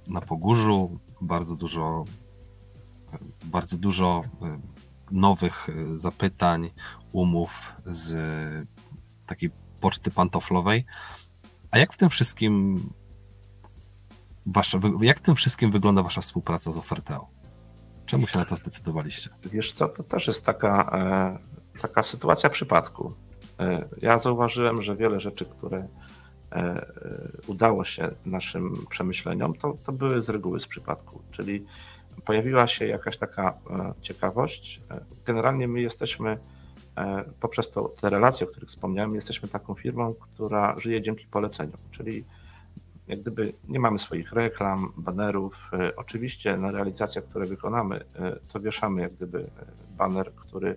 na 0.08 0.20
Pogórzu, 0.20 0.98
bardzo 1.20 1.56
dużo 1.56 2.04
bardzo 3.44 3.76
dużo 3.76 4.24
e, 4.42 4.60
nowych 5.10 5.68
e, 5.68 5.98
zapytań, 5.98 6.70
umów 7.12 7.72
z 7.84 8.16
takiej 9.26 9.50
poczty 9.80 10.10
pantoflowej. 10.10 10.84
A 11.70 11.78
jak 11.78 11.92
w 11.92 11.96
tym 11.96 12.10
wszystkim 12.10 12.80
wasza, 14.46 14.80
jak 15.00 15.18
w 15.18 15.22
tym 15.22 15.34
wszystkim 15.34 15.70
wygląda 15.70 16.02
wasza 16.02 16.20
współpraca 16.20 16.72
z 16.72 16.76
Oferteo? 16.76 17.28
Czemu 18.06 18.26
się 18.26 18.38
na 18.38 18.44
to 18.44 18.56
zdecydowaliście? 18.56 19.30
Wiesz 19.44 19.72
co, 19.72 19.88
to 19.88 20.02
też 20.02 20.26
jest 20.26 20.44
taka, 20.44 20.90
e, 21.74 21.80
taka 21.80 22.02
sytuacja 22.02 22.50
przypadku. 22.50 23.14
Ja 24.02 24.18
zauważyłem, 24.18 24.82
że 24.82 24.96
wiele 24.96 25.20
rzeczy, 25.20 25.44
które 25.44 25.88
udało 27.46 27.84
się 27.84 28.08
naszym 28.26 28.86
przemyśleniom, 28.90 29.54
to, 29.54 29.76
to 29.84 29.92
były 29.92 30.22
z 30.22 30.28
reguły 30.28 30.60
z 30.60 30.66
przypadku. 30.66 31.22
Czyli 31.30 31.64
pojawiła 32.24 32.66
się 32.66 32.86
jakaś 32.86 33.18
taka 33.18 33.58
e, 33.70 33.92
ciekawość. 34.02 34.82
E, 34.90 35.00
generalnie 35.24 35.68
my 35.68 35.80
jesteśmy, 35.80 36.38
e, 36.96 37.24
poprzez 37.40 37.70
to, 37.70 37.88
te 37.88 38.10
relacje, 38.10 38.46
o 38.46 38.50
których 38.50 38.68
wspomniałem, 38.68 39.14
jesteśmy 39.14 39.48
taką 39.48 39.74
firmą, 39.74 40.14
która 40.14 40.78
żyje 40.78 41.02
dzięki 41.02 41.26
poleceniom, 41.26 41.78
czyli 41.90 42.24
jak 43.08 43.20
gdyby 43.20 43.52
nie 43.68 43.80
mamy 43.80 43.98
swoich 43.98 44.32
reklam, 44.32 44.92
banerów. 44.96 45.70
Oczywiście 45.96 46.56
na 46.56 46.70
realizacjach, 46.70 47.24
które 47.24 47.46
wykonamy, 47.46 48.04
to 48.52 48.60
wieszamy 48.60 49.02
jak 49.02 49.14
gdyby 49.14 49.50
baner, 49.96 50.34
który 50.34 50.76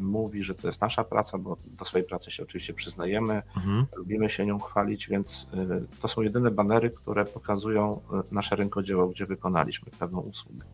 mówi, 0.00 0.42
że 0.42 0.54
to 0.54 0.66
jest 0.66 0.80
nasza 0.80 1.04
praca, 1.04 1.38
bo 1.38 1.56
do 1.78 1.84
swojej 1.84 2.06
pracy 2.06 2.30
się 2.30 2.42
oczywiście 2.42 2.74
przyznajemy, 2.74 3.42
mhm. 3.56 3.86
lubimy 3.96 4.30
się 4.30 4.46
nią 4.46 4.58
chwalić, 4.58 5.08
więc 5.08 5.48
e, 5.54 5.80
to 6.00 6.08
są 6.08 6.22
jedyne 6.22 6.50
banery, 6.50 6.90
które 6.90 7.24
pokazują 7.24 8.00
e, 8.12 8.22
nasze 8.34 8.56
rękodzieło, 8.56 9.06
gdzie 9.06 9.26
wykonaliśmy 9.26 9.92
pewną 9.98 10.20
usługę. 10.20 10.64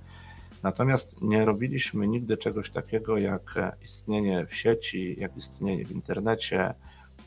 Natomiast 0.62 1.22
nie 1.22 1.44
robiliśmy 1.44 2.08
nigdy 2.08 2.36
czegoś 2.36 2.70
takiego 2.70 3.18
jak 3.18 3.54
istnienie 3.82 4.46
w 4.46 4.54
sieci, 4.54 5.16
jak 5.18 5.36
istnienie 5.36 5.84
w 5.84 5.90
internecie, 5.90 6.74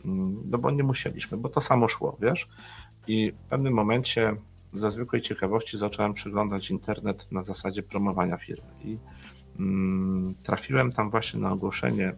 mm, 0.06 0.42
no 0.50 0.58
bo 0.58 0.72
nie 0.72 0.84
musieliśmy, 0.84 1.38
bo 1.38 1.50
to 1.50 1.62
samo 1.62 1.88
szło, 1.88 2.18
wiesz. 2.22 2.48
I 3.08 3.32
w 3.32 3.50
pewnym 3.50 3.74
momencie 3.74 4.36
ze 4.74 4.92
zwykłej 4.92 5.22
ciekawości 5.22 5.78
zacząłem 5.78 6.14
przeglądać 6.14 6.70
internet 6.70 7.32
na 7.32 7.44
zasadzie 7.44 7.84
promowania 7.84 8.38
firmy. 8.38 8.70
I 8.84 8.98
trafiłem 10.44 10.92
tam 10.92 11.10
właśnie 11.10 11.40
na 11.40 11.52
ogłoszenie 11.52 12.16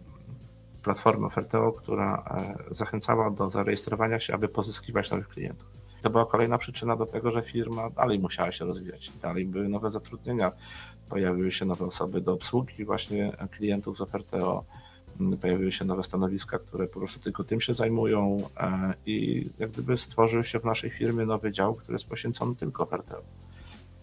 platformy 0.82 1.26
Oferteo, 1.26 1.72
która 1.72 2.24
e, 2.70 2.74
zachęcała 2.74 3.30
do 3.30 3.50
zarejestrowania 3.50 4.20
się, 4.20 4.34
aby 4.34 4.48
pozyskiwać 4.48 5.10
nowych 5.10 5.28
klientów. 5.28 5.68
To 6.02 6.10
była 6.10 6.26
kolejna 6.26 6.58
przyczyna 6.58 6.96
do 6.96 7.06
tego, 7.06 7.30
że 7.30 7.42
firma 7.42 7.90
dalej 7.90 8.18
musiała 8.18 8.52
się 8.52 8.64
rozwijać. 8.64 9.12
Dalej 9.22 9.46
były 9.46 9.68
nowe 9.68 9.90
zatrudnienia, 9.90 10.52
pojawiły 11.08 11.52
się 11.52 11.64
nowe 11.64 11.86
osoby 11.86 12.20
do 12.20 12.32
obsługi 12.32 12.84
właśnie 12.84 13.36
klientów 13.50 13.98
z 13.98 14.00
Oferteo, 14.00 14.64
pojawiły 15.40 15.72
się 15.72 15.84
nowe 15.84 16.02
stanowiska, 16.02 16.58
które 16.58 16.86
po 16.86 16.98
prostu 16.98 17.20
tylko 17.20 17.44
tym 17.44 17.60
się 17.60 17.74
zajmują 17.74 18.48
e, 18.56 18.94
i 19.06 19.46
jak 19.58 19.70
gdyby 19.70 19.96
stworzył 19.96 20.44
się 20.44 20.60
w 20.60 20.64
naszej 20.64 20.90
firmie 20.90 21.26
nowy 21.26 21.52
dział, 21.52 21.74
który 21.74 21.94
jest 21.94 22.06
poświęcony 22.06 22.56
tylko 22.56 22.82
Oferteo. 22.82 23.22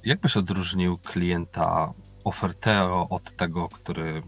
Jak 0.04 0.20
byś 0.20 0.38
odróżnił 0.38 0.98
klienta 0.98 1.94
Oferteo 2.30 3.08
od 3.10 3.36
tego, 3.36 3.70
który 3.70 4.22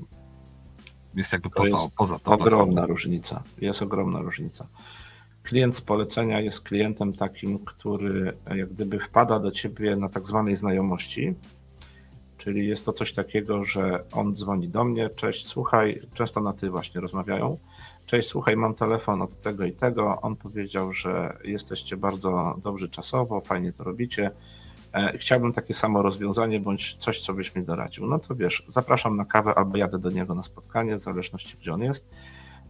jest 1.16 1.34
jakby 1.34 1.50
poza, 1.50 1.78
jest 1.78 1.96
poza 1.96 2.20
tą 2.20 2.32
Ogromna 2.32 2.86
różnica. 2.86 3.44
Jest 3.58 3.82
ogromna 3.82 4.20
różnica. 4.20 4.68
Klient 5.44 5.76
z 5.76 5.82
polecenia 5.82 6.40
jest 6.40 6.62
klientem 6.62 7.14
takim, 7.14 7.60
który 7.66 8.38
jak 8.56 8.70
gdyby 8.70 9.00
wpada 9.00 9.40
do 9.40 9.52
ciebie 9.52 9.96
na 9.96 10.10
tak 10.10 10.28
zwanej 10.28 10.56
znajomości, 10.56 11.36
czyli 12.38 12.68
jest 12.68 12.86
to 12.86 12.94
coś 12.94 13.14
takiego, 13.14 13.64
że 13.64 14.04
on 14.12 14.36
dzwoni 14.36 14.70
do 14.70 14.84
mnie, 14.84 15.10
cześć, 15.10 15.48
słuchaj, 15.48 16.02
często 16.14 16.42
na 16.42 16.54
ty 16.54 16.70
właśnie 16.70 17.02
rozmawiają, 17.02 17.58
cześć, 18.06 18.30
słuchaj, 18.30 18.58
mam 18.58 18.76
telefon 18.76 19.22
od 19.22 19.40
tego 19.40 19.66
i 19.66 19.74
tego, 19.74 20.22
on 20.22 20.36
powiedział, 20.36 20.94
że 20.94 21.38
jesteście 21.44 21.98
bardzo 21.98 22.60
dobrzy 22.64 22.90
czasowo, 22.90 23.42
fajnie 23.42 23.74
to 23.74 23.84
robicie, 23.84 24.32
E, 24.32 24.61
chciałbym 25.16 25.54
takie 25.54 25.74
samo 25.74 26.02
rozwiązanie 26.02 26.60
bądź 26.60 26.96
coś, 26.96 27.22
co 27.22 27.34
byś 27.34 27.56
mi 27.56 27.64
doradził. 27.64 28.08
No 28.08 28.20
to 28.20 28.36
wiesz, 28.36 28.66
zapraszam 28.68 29.18
na 29.18 29.26
kawę 29.26 29.54
albo 29.56 29.78
jadę 29.78 30.00
do 30.00 30.10
niego 30.10 30.36
na 30.36 30.44
spotkanie, 30.44 30.98
w 30.98 31.04
zależności 31.04 31.58
gdzie 31.62 31.74
on 31.74 31.82
jest. 31.82 32.10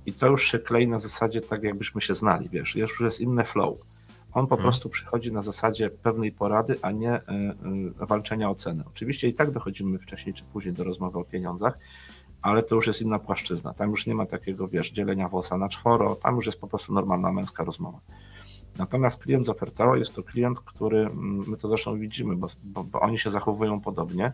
I 0.06 0.14
to 0.14 0.28
już 0.28 0.52
się 0.52 0.60
klei 0.60 0.88
na 0.88 1.00
zasadzie 1.00 1.42
tak, 1.42 1.64
jakbyśmy 1.64 2.02
się 2.02 2.16
znali, 2.16 2.50
wiesz, 2.50 2.76
już 2.76 3.02
jest 3.02 3.22
inny 3.22 3.44
flow. 3.44 3.78
On 4.34 4.48
po 4.48 4.56
hmm. 4.56 4.64
prostu 4.64 4.90
przychodzi 4.90 5.32
na 5.32 5.42
zasadzie 5.42 5.90
pewnej 5.90 6.32
porady, 6.32 6.76
a 6.82 6.92
nie 6.92 7.16
y, 7.16 7.22
y, 8.02 8.06
walczenia 8.06 8.50
o 8.50 8.56
cenę. 8.56 8.84
Oczywiście 8.88 9.28
i 9.28 9.34
tak 9.34 9.52
dochodzimy 9.52 10.00
wcześniej 10.00 10.34
czy 10.34 10.44
później 10.44 10.74
do 10.74 10.84
rozmowy 10.84 11.20
o 11.20 11.24
pieniądzach, 11.24 11.78
ale 12.42 12.64
to 12.64 12.76
już 12.76 12.88
jest 12.88 13.02
inna 13.02 13.20
płaszczyzna. 13.20 13.74
Tam 13.74 13.90
już 13.90 14.08
nie 14.08 14.16
ma 14.16 14.26
takiego, 14.26 14.68
wiesz, 14.68 14.92
dzielenia 14.92 15.30
włosa 15.30 15.58
na 15.58 15.70
czworo, 15.70 16.16
tam 16.16 16.36
już 16.36 16.46
jest 16.46 16.60
po 16.60 16.68
prostu 16.68 16.94
normalna 16.94 17.32
męska 17.32 17.64
rozmowa. 17.64 18.00
Natomiast 18.78 19.24
klient 19.24 19.46
z 19.46 19.50
Oferteo 19.50 19.96
jest 19.96 20.16
to 20.16 20.24
klient, 20.24 20.60
który, 20.60 21.00
mm, 21.00 21.44
my 21.48 21.58
to 21.58 21.68
zresztą 21.68 22.00
widzimy, 22.00 22.36
bo, 22.36 22.48
bo, 22.64 22.84
bo 22.84 23.00
oni 23.00 23.20
się 23.20 23.32
zachowują 23.32 23.82
podobnie. 23.82 24.34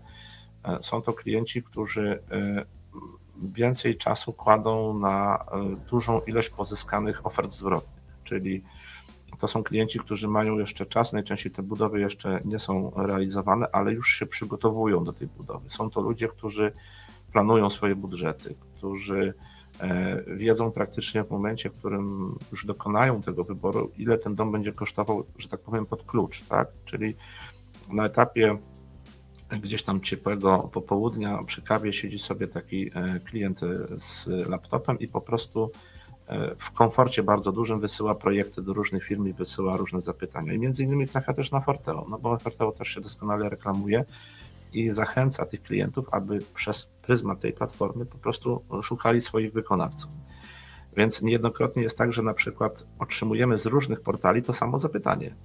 E, 0.64 0.80
są 0.84 1.02
to 1.02 1.14
klienci, 1.14 1.64
którzy 1.64 2.24
e, 2.32 2.66
więcej 3.42 3.98
czasu 3.98 4.34
kładą 4.34 5.00
na 5.00 5.46
e, 5.52 5.76
dużą 5.90 6.22
ilość 6.22 6.50
pozyskanych 6.50 7.26
ofert 7.26 7.54
zwrotnych, 7.54 8.04
czyli 8.24 8.64
to 9.40 9.48
są 9.48 9.64
klienci, 9.64 10.00
którzy 10.00 10.28
mają 10.28 10.60
jeszcze 10.60 10.86
czas, 10.86 11.14
najczęściej 11.14 11.52
te 11.52 11.64
budowy 11.64 12.00
jeszcze 12.00 12.40
nie 12.46 12.60
są 12.60 12.92
realizowane, 12.96 13.68
ale 13.72 13.94
już 13.94 14.20
się 14.20 14.26
przygotowują 14.26 15.04
do 15.04 15.14
tej 15.14 15.28
budowy. 15.28 15.70
Są 15.70 15.90
to 15.90 16.02
ludzie, 16.02 16.28
którzy 16.28 16.72
planują 17.32 17.70
swoje 17.70 17.96
budżety, 17.96 18.56
którzy 18.78 19.34
wiedzą 20.28 20.72
praktycznie 20.72 21.24
w 21.24 21.30
momencie, 21.30 21.70
w 21.70 21.78
którym 21.78 22.36
już 22.52 22.66
dokonają 22.66 23.22
tego 23.22 23.44
wyboru, 23.44 23.92
ile 23.98 24.18
ten 24.18 24.36
dom 24.36 24.52
będzie 24.52 24.74
kosztował, 24.74 25.26
że 25.38 25.48
tak 25.48 25.60
powiem, 25.60 25.86
pod 25.86 26.04
klucz, 26.04 26.42
tak? 26.42 26.68
Czyli 26.86 27.16
na 27.90 28.06
etapie 28.06 28.58
gdzieś 29.50 29.84
tam 29.84 30.02
ciepłego 30.02 30.70
popołudnia 30.74 31.40
przy 31.44 31.62
kawie 31.62 31.94
siedzi 31.94 32.20
sobie 32.20 32.48
taki 32.48 32.92
e, 32.96 33.20
klient 33.20 33.60
z 33.98 34.28
laptopem 34.50 35.00
i 35.00 35.08
po 35.08 35.22
prostu 35.22 35.72
e, 36.28 36.56
w 36.58 36.72
komforcie 36.72 37.24
bardzo 37.24 37.52
dużym 37.52 37.80
wysyła 37.80 38.16
projekty 38.16 38.62
do 38.62 38.74
różnych 38.74 39.04
firm 39.04 39.28
i 39.28 39.34
wysyła 39.34 39.78
różne 39.78 40.02
zapytania. 40.02 40.54
I 40.54 40.60
między 40.60 40.84
innymi 40.84 41.08
trafia 41.08 41.34
też 41.34 41.52
na 41.52 41.62
Forteo, 41.62 42.06
no 42.10 42.20
bo 42.20 42.38
Forteo 42.38 42.72
też 42.72 42.88
się 42.88 43.02
doskonale 43.02 43.50
reklamuje 43.50 44.06
i 44.74 44.90
zachęca 44.90 45.46
tych 45.46 45.64
klientów, 45.64 46.06
aby 46.12 46.40
przez 46.56 46.90
pryzmat 47.08 47.40
tej 47.40 47.54
platformy 47.54 48.06
po 48.06 48.18
prostu 48.18 48.62
szukali 48.84 49.22
swoich 49.22 49.54
wykonawców. 49.54 50.12
Więc 50.98 51.22
niejednokrotnie 51.22 51.84
jest 51.84 51.98
tak, 51.98 52.14
że 52.14 52.22
na 52.22 52.34
przykład 52.34 52.88
otrzymujemy 53.00 53.58
z 53.58 53.66
różnych 53.66 54.02
portali 54.02 54.44
to 54.44 54.54
samo 54.54 54.80
zapytanie. 54.80 55.36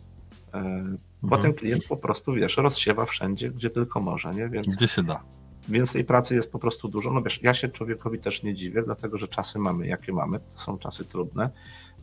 E, 0.54 0.84
bo 1.22 1.36
mhm. 1.36 1.42
ten 1.42 1.52
klient 1.60 1.84
po 1.88 1.96
prostu, 1.96 2.32
wiesz, 2.32 2.56
rozsiewa 2.56 3.06
wszędzie, 3.06 3.50
gdzie 3.50 3.70
tylko 3.70 4.00
może, 4.00 4.34
nie? 4.34 4.48
Więc, 4.48 4.66
gdzie 4.66 4.88
się 4.88 5.02
da. 5.02 5.22
Więc 5.68 5.92
tej 5.92 6.04
pracy 6.04 6.34
jest 6.34 6.52
po 6.52 6.58
prostu 6.58 6.88
dużo. 6.88 7.10
No 7.10 7.22
wiesz, 7.22 7.42
ja 7.42 7.54
się 7.54 7.68
człowiekowi 7.68 8.18
też 8.18 8.42
nie 8.42 8.54
dziwię, 8.54 8.82
dlatego 8.82 9.18
że 9.18 9.28
czasy 9.28 9.58
mamy, 9.58 9.86
jakie 9.86 10.12
mamy, 10.12 10.40
to 10.40 10.58
są 10.58 10.78
czasy 10.78 11.04
trudne, 11.04 11.50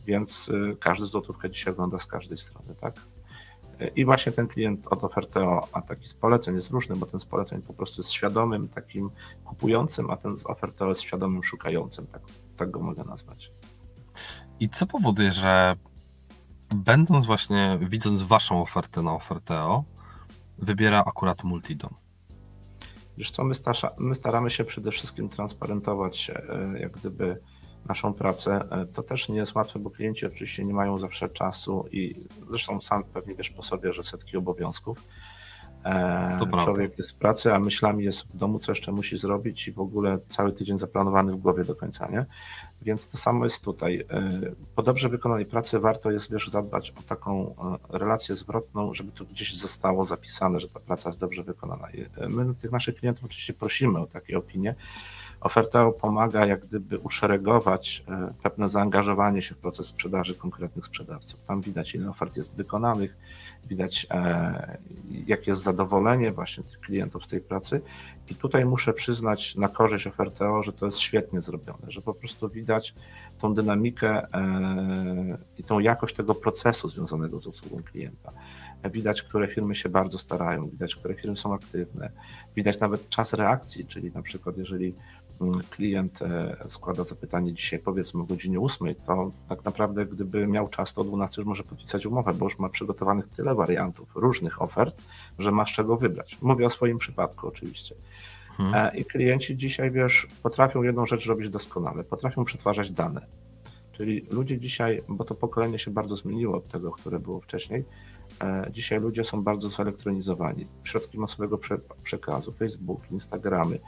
więc 0.06 0.48
y, 0.48 0.76
każdy 0.80 1.06
złotówkę 1.06 1.50
dzisiaj 1.50 1.72
ogląda 1.72 1.98
z 1.98 2.06
każdej 2.06 2.38
strony, 2.38 2.74
tak? 2.80 2.94
I 3.96 4.04
właśnie 4.04 4.32
ten 4.32 4.48
klient 4.48 4.86
od 4.86 5.04
Oferteo, 5.04 5.68
a 5.72 5.82
taki 5.82 6.08
z 6.08 6.14
poleceń 6.14 6.54
jest 6.54 6.70
różny, 6.70 6.96
bo 6.96 7.06
ten 7.06 7.20
z 7.20 7.24
poleceń 7.24 7.62
po 7.62 7.74
prostu 7.74 8.00
jest 8.00 8.12
świadomym 8.12 8.68
takim 8.68 9.10
kupującym, 9.44 10.10
a 10.10 10.16
ten 10.16 10.38
z 10.38 10.46
Oferteo 10.46 10.88
jest 10.88 11.00
świadomym 11.00 11.44
szukającym, 11.44 12.06
tak, 12.06 12.22
tak 12.56 12.70
go 12.70 12.80
mogę 12.80 13.04
nazwać. 13.04 13.52
I 14.60 14.68
co 14.68 14.86
powoduje, 14.86 15.32
że 15.32 15.76
będąc 16.74 17.26
właśnie, 17.26 17.78
widząc 17.82 18.22
waszą 18.22 18.62
ofertę 18.62 19.02
na 19.02 19.14
Oferteo, 19.14 19.84
wybiera 20.58 21.04
akurat 21.06 21.44
Multidom? 21.44 21.94
Wiesz 23.18 23.30
co, 23.30 23.44
my, 23.44 23.54
my 23.98 24.14
staramy 24.14 24.50
się 24.50 24.64
przede 24.64 24.90
wszystkim 24.90 25.28
transparentować 25.28 26.30
e, 26.30 26.80
jak 26.80 26.92
gdyby 26.92 27.40
naszą 27.86 28.14
pracę. 28.14 28.64
E, 28.70 28.86
to 28.86 29.02
też 29.02 29.28
nie 29.28 29.36
jest 29.36 29.54
łatwe, 29.54 29.78
bo 29.78 29.90
klienci 29.90 30.26
oczywiście 30.26 30.64
nie 30.64 30.74
mają 30.74 30.98
zawsze 30.98 31.28
czasu 31.28 31.84
i 31.92 32.26
zresztą 32.48 32.80
sam 32.80 33.04
pewnie 33.04 33.34
wiesz 33.34 33.50
po 33.50 33.62
sobie, 33.62 33.92
że 33.92 34.04
setki 34.04 34.36
obowiązków. 34.36 35.04
E, 35.84 36.38
to 36.38 36.62
Człowiek 36.62 36.98
jest 36.98 37.10
w 37.10 37.14
pracy, 37.14 37.54
a 37.54 37.58
myślami 37.58 38.04
jest 38.04 38.22
w 38.22 38.36
domu, 38.36 38.58
co 38.58 38.72
jeszcze 38.72 38.92
musi 38.92 39.18
zrobić 39.18 39.68
i 39.68 39.72
w 39.72 39.80
ogóle 39.80 40.18
cały 40.28 40.52
tydzień 40.52 40.78
zaplanowany 40.78 41.32
w 41.32 41.36
głowie 41.36 41.64
do 41.64 41.74
końca, 41.74 42.08
nie? 42.08 42.26
Więc 42.82 43.08
to 43.08 43.16
samo 43.16 43.44
jest 43.44 43.64
tutaj. 43.64 44.04
E, 44.10 44.30
po 44.74 44.82
dobrze 44.82 45.08
wykonanej 45.08 45.46
pracy 45.46 45.78
warto 45.78 46.10
jest, 46.10 46.32
wiesz, 46.32 46.48
zadbać 46.48 46.90
o 46.90 47.02
taką 47.02 47.54
relację 47.88 48.34
zwrotną, 48.34 48.94
żeby 48.94 49.12
to 49.12 49.24
gdzieś 49.24 49.56
zostało 49.56 50.04
zapisane, 50.04 50.60
że 50.60 50.68
ta 50.68 50.80
praca 50.80 51.08
jest 51.08 51.18
dobrze 51.18 51.42
wykonana. 51.42 51.88
My 52.28 52.54
tych 52.54 52.72
naszych 52.72 52.94
klientów 52.94 53.24
oczywiście 53.24 53.52
prosimy 53.52 53.98
o 53.98 54.06
takie 54.06 54.38
opinie, 54.38 54.74
Oferteo 55.40 55.92
pomaga 55.92 56.46
jak 56.46 56.66
gdyby 56.66 56.98
uszeregować 56.98 58.04
e, 58.08 58.34
pewne 58.42 58.68
zaangażowanie 58.68 59.42
się 59.42 59.54
w 59.54 59.58
proces 59.58 59.86
sprzedaży 59.86 60.34
konkretnych 60.34 60.86
sprzedawców. 60.86 61.42
Tam 61.42 61.60
widać, 61.60 61.94
ile 61.94 62.10
ofert 62.10 62.36
jest 62.36 62.56
wykonanych, 62.56 63.16
widać, 63.68 64.06
e, 64.10 64.78
jakie 65.26 65.50
jest 65.50 65.62
zadowolenie 65.62 66.32
właśnie 66.32 66.64
tych 66.64 66.80
klientów 66.80 67.24
z 67.24 67.28
tej 67.28 67.40
pracy. 67.40 67.80
I 68.30 68.34
tutaj 68.34 68.64
muszę 68.64 68.92
przyznać 68.92 69.56
na 69.56 69.68
korzyść 69.68 70.06
Oferteo, 70.06 70.62
że 70.62 70.72
to 70.72 70.86
jest 70.86 70.98
świetnie 70.98 71.40
zrobione, 71.40 71.90
że 71.90 72.00
po 72.00 72.14
prostu 72.14 72.48
widać 72.48 72.94
tą 73.40 73.54
dynamikę 73.54 74.22
e, 74.34 75.38
i 75.58 75.64
tą 75.64 75.78
jakość 75.78 76.14
tego 76.14 76.34
procesu 76.34 76.88
związanego 76.88 77.40
z 77.40 77.46
obsługą 77.46 77.82
klienta. 77.82 78.32
Widać, 78.92 79.22
które 79.22 79.48
firmy 79.48 79.74
się 79.74 79.88
bardzo 79.88 80.18
starają, 80.18 80.68
widać, 80.68 80.96
które 80.96 81.14
firmy 81.14 81.36
są 81.36 81.54
aktywne, 81.54 82.10
widać 82.56 82.80
nawet 82.80 83.08
czas 83.08 83.32
reakcji, 83.32 83.86
czyli 83.86 84.12
na 84.12 84.22
przykład 84.22 84.58
jeżeli 84.58 84.94
klient 85.70 86.22
e, 86.22 86.56
składa 86.68 87.04
zapytanie 87.04 87.52
dzisiaj 87.54 87.78
powiedzmy 87.78 88.22
o 88.22 88.24
godzinie 88.24 88.60
8, 88.60 88.94
to 89.06 89.30
tak 89.48 89.64
naprawdę 89.64 90.06
gdyby 90.06 90.46
miał 90.46 90.68
czas, 90.68 90.92
to 90.92 91.00
o 91.00 91.04
12 91.04 91.40
już 91.40 91.48
może 91.48 91.62
podpisać 91.62 92.06
umowę, 92.06 92.34
bo 92.34 92.46
już 92.46 92.58
ma 92.58 92.68
przygotowanych 92.68 93.28
tyle 93.28 93.54
wariantów, 93.54 94.08
różnych 94.14 94.62
ofert, 94.62 95.02
że 95.38 95.52
ma 95.52 95.66
z 95.66 95.68
czego 95.68 95.96
wybrać. 95.96 96.38
Mówię 96.42 96.66
o 96.66 96.70
swoim 96.70 96.98
przypadku 96.98 97.48
oczywiście. 97.48 97.94
Hmm. 98.56 98.96
I 98.96 99.04
klienci 99.04 99.56
dzisiaj, 99.56 99.90
wiesz, 99.90 100.26
potrafią 100.42 100.82
jedną 100.82 101.06
rzecz 101.06 101.26
robić 101.26 101.50
doskonale, 101.50 102.04
potrafią 102.04 102.44
przetwarzać 102.44 102.90
dane. 102.90 103.26
Czyli 103.92 104.26
ludzie 104.30 104.58
dzisiaj, 104.58 105.02
bo 105.08 105.24
to 105.24 105.34
pokolenie 105.34 105.78
się 105.78 105.90
bardzo 105.90 106.16
zmieniło 106.16 106.56
od 106.56 106.68
tego, 106.68 106.92
które 106.92 107.18
było 107.18 107.40
wcześniej, 107.40 107.84
e, 108.42 108.66
dzisiaj 108.70 109.00
ludzie 109.00 109.24
są 109.24 109.42
bardzo 109.42 109.68
zelektronizowani. 109.68 110.66
Środki 110.84 111.18
masowego 111.18 111.58
przekazu, 112.02 112.52
Facebook, 112.52 113.10
Instagramy, 113.10 113.78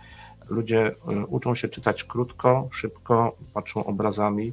Ludzie 0.52 0.90
y, 0.90 1.26
uczą 1.26 1.54
się 1.54 1.68
czytać 1.68 2.04
krótko, 2.04 2.68
szybko, 2.70 3.36
patrzą 3.54 3.84
obrazami 3.84 4.52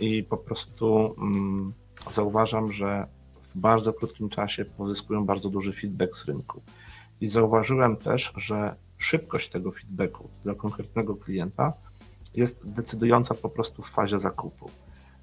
i 0.00 0.24
po 0.24 0.36
prostu 0.36 1.14
um, 1.18 1.72
zauważam, 2.10 2.72
że 2.72 3.06
w 3.42 3.58
bardzo 3.58 3.92
krótkim 3.92 4.28
czasie 4.28 4.64
pozyskują 4.64 5.26
bardzo 5.26 5.48
duży 5.48 5.72
feedback 5.72 6.16
z 6.16 6.24
rynku. 6.24 6.62
I 7.20 7.28
zauważyłem 7.28 7.96
też, 7.96 8.32
że 8.36 8.76
szybkość 8.98 9.48
tego 9.48 9.72
feedbacku 9.72 10.28
dla 10.44 10.54
konkretnego 10.54 11.16
klienta 11.16 11.72
jest 12.34 12.60
decydująca 12.64 13.34
po 13.34 13.48
prostu 13.48 13.82
w 13.82 13.90
fazie 13.90 14.18
zakupu. 14.18 14.70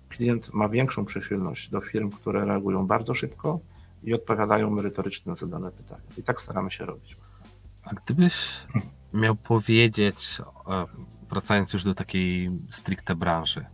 Klient 0.10 0.54
ma 0.54 0.70
większą 0.70 1.06
przychylność 1.06 1.70
do 1.70 1.82
firm, 1.82 2.10
które 2.12 2.46
reagują 2.46 2.88
bardzo 2.88 3.14
szybko 3.14 3.60
i 4.04 4.14
odpowiadają 4.14 4.70
merytorycznie 4.70 5.30
na 5.30 5.36
zadane 5.36 5.72
pytania. 5.72 6.04
I 6.18 6.24
tak 6.24 6.42
staramy 6.42 6.72
się 6.72 6.86
robić. 6.86 7.18
A 7.90 7.94
gdybyś 7.94 8.36
miał 9.14 9.36
powiedzieć, 9.36 10.38
e, 10.68 10.86
wracając 11.30 11.74
już 11.74 11.84
do 11.84 11.94
takiej 11.94 12.50
stricte 12.70 13.16
branży, 13.16 13.66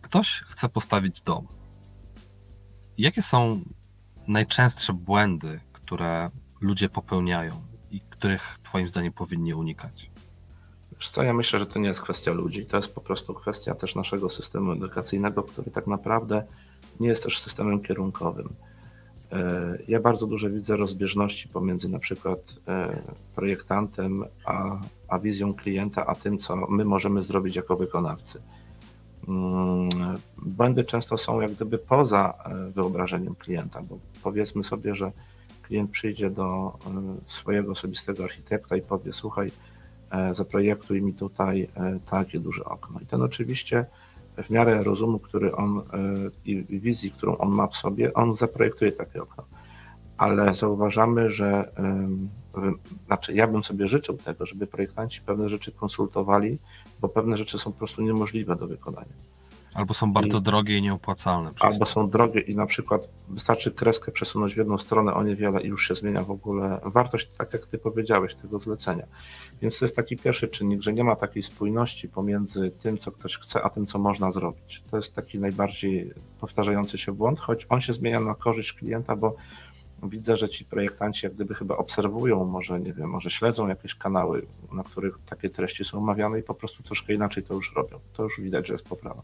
ktoś 0.00 0.40
chce 0.46 0.68
postawić 0.68 1.22
dom. 1.22 1.48
Jakie 2.98 3.22
są 3.22 3.60
najczęstsze 4.28 4.92
błędy, 4.92 5.60
które 5.72 6.30
ludzie 6.60 6.88
popełniają 6.88 7.62
i 7.90 8.00
których 8.00 8.58
Twoim 8.62 8.88
zdaniem 8.88 9.12
powinni 9.12 9.54
unikać? 9.54 10.10
Wiesz 10.92 11.08
co, 11.08 11.22
ja 11.22 11.32
myślę, 11.32 11.58
że 11.58 11.66
to 11.66 11.78
nie 11.78 11.88
jest 11.88 12.02
kwestia 12.02 12.32
ludzi, 12.32 12.66
to 12.66 12.76
jest 12.76 12.94
po 12.94 13.00
prostu 13.00 13.34
kwestia 13.34 13.74
też 13.74 13.94
naszego 13.94 14.30
systemu 14.30 14.72
edukacyjnego, 14.72 15.42
który 15.42 15.70
tak 15.70 15.86
naprawdę 15.86 16.46
nie 17.00 17.08
jest 17.08 17.22
też 17.22 17.38
systemem 17.40 17.80
kierunkowym. 17.82 18.56
E, 19.32 19.78
ja 19.88 20.00
bardzo 20.00 20.26
dużo 20.26 20.50
widzę 20.50 20.76
rozbieżności 20.76 21.48
pomiędzy 21.48 21.88
na 21.88 21.98
przykład 21.98 22.54
e, 22.68 23.02
projektantem 23.34 24.24
a, 24.44 24.80
a 25.08 25.18
wizją 25.18 25.54
klienta, 25.54 26.06
a 26.06 26.14
tym, 26.14 26.38
co 26.38 26.56
my 26.56 26.84
możemy 26.84 27.22
zrobić 27.22 27.56
jako 27.56 27.76
wykonawcy. 27.76 28.42
Mm, 29.28 29.88
błędy 30.38 30.84
często 30.84 31.18
są 31.18 31.40
jak 31.40 31.52
gdyby 31.52 31.78
poza 31.78 32.34
e, 32.44 32.70
wyobrażeniem 32.70 33.34
klienta, 33.34 33.82
bo 33.82 33.98
powiedzmy 34.22 34.64
sobie, 34.64 34.94
że 34.94 35.12
klient 35.62 35.90
przyjdzie 35.90 36.30
do 36.30 36.78
swojego 37.26 37.72
osobistego 37.72 38.24
architekta 38.24 38.76
i 38.76 38.82
powie: 38.82 39.12
Słuchaj, 39.12 39.50
zaprojektuj 40.32 41.02
mi 41.02 41.14
tutaj 41.14 41.68
takie 42.10 42.40
duże 42.40 42.64
okno. 42.64 43.00
I 43.00 43.06
ten 43.06 43.22
oczywiście 43.22 43.86
w 44.44 44.50
miarę 44.50 44.82
rozumu, 44.82 45.18
który 45.18 45.54
on 45.56 45.78
e, 45.78 45.82
i 46.44 46.80
wizji, 46.80 47.10
którą 47.10 47.36
on 47.36 47.50
ma 47.50 47.66
w 47.66 47.76
sobie, 47.76 48.14
on 48.14 48.36
zaprojektuje 48.36 48.92
takie 48.92 49.22
okno. 49.22 49.44
Ale 50.16 50.54
zauważamy, 50.54 51.30
że 51.30 51.72
znaczy 53.06 53.34
ja 53.34 53.46
bym 53.46 53.64
sobie 53.64 53.88
życzył 53.88 54.16
tego, 54.16 54.46
żeby 54.46 54.66
projektanci 54.66 55.20
pewne 55.20 55.48
rzeczy 55.48 55.72
konsultowali, 55.72 56.58
bo 57.00 57.08
pewne 57.08 57.36
rzeczy 57.36 57.58
są 57.58 57.72
po 57.72 57.78
prostu 57.78 58.02
niemożliwe 58.02 58.56
do 58.56 58.66
wykonania. 58.66 59.14
Albo 59.74 59.94
są 59.94 60.12
bardzo 60.12 60.38
I, 60.38 60.42
drogie 60.42 60.78
i 60.78 60.82
nieopłacalne. 60.82 61.50
Albo 61.60 61.86
są 61.86 62.10
drogie 62.10 62.40
i 62.40 62.56
na 62.56 62.66
przykład 62.66 63.08
wystarczy 63.28 63.70
kreskę 63.70 64.12
przesunąć 64.12 64.54
w 64.54 64.56
jedną 64.56 64.78
stronę 64.78 65.14
o 65.14 65.22
niewiele 65.22 65.62
i 65.62 65.66
już 65.66 65.88
się 65.88 65.94
zmienia 65.94 66.22
w 66.22 66.30
ogóle 66.30 66.80
wartość, 66.84 67.30
tak 67.38 67.52
jak 67.52 67.66
ty 67.66 67.78
powiedziałeś, 67.78 68.34
tego 68.34 68.58
zlecenia. 68.58 69.06
Więc 69.62 69.78
to 69.78 69.84
jest 69.84 69.96
taki 69.96 70.16
pierwszy 70.16 70.48
czynnik, 70.48 70.82
że 70.82 70.92
nie 70.92 71.04
ma 71.04 71.16
takiej 71.16 71.42
spójności 71.42 72.08
pomiędzy 72.08 72.70
tym, 72.70 72.98
co 72.98 73.12
ktoś 73.12 73.38
chce, 73.38 73.62
a 73.62 73.70
tym, 73.70 73.86
co 73.86 73.98
można 73.98 74.32
zrobić. 74.32 74.82
To 74.90 74.96
jest 74.96 75.14
taki 75.14 75.38
najbardziej 75.38 76.12
powtarzający 76.40 76.98
się 76.98 77.12
błąd, 77.12 77.40
choć 77.40 77.66
on 77.68 77.80
się 77.80 77.92
zmienia 77.92 78.20
na 78.20 78.34
korzyść 78.34 78.72
klienta, 78.72 79.16
bo 79.16 79.36
widzę, 80.02 80.36
że 80.36 80.48
ci 80.48 80.64
projektanci 80.64 81.26
jak 81.26 81.34
gdyby 81.34 81.54
chyba 81.54 81.76
obserwują, 81.76 82.44
może 82.44 82.80
nie 82.80 82.92
wiem, 82.92 83.10
może 83.10 83.30
śledzą 83.30 83.68
jakieś 83.68 83.94
kanały, 83.94 84.46
na 84.72 84.82
których 84.82 85.18
takie 85.26 85.50
treści 85.50 85.84
są 85.84 85.98
omawiane 85.98 86.38
i 86.38 86.42
po 86.42 86.54
prostu 86.54 86.82
troszkę 86.82 87.14
inaczej 87.14 87.42
to 87.42 87.54
już 87.54 87.72
robią. 87.76 88.00
To 88.12 88.22
już 88.22 88.40
widać, 88.40 88.66
że 88.66 88.72
jest 88.74 88.88
poprawa 88.88 89.22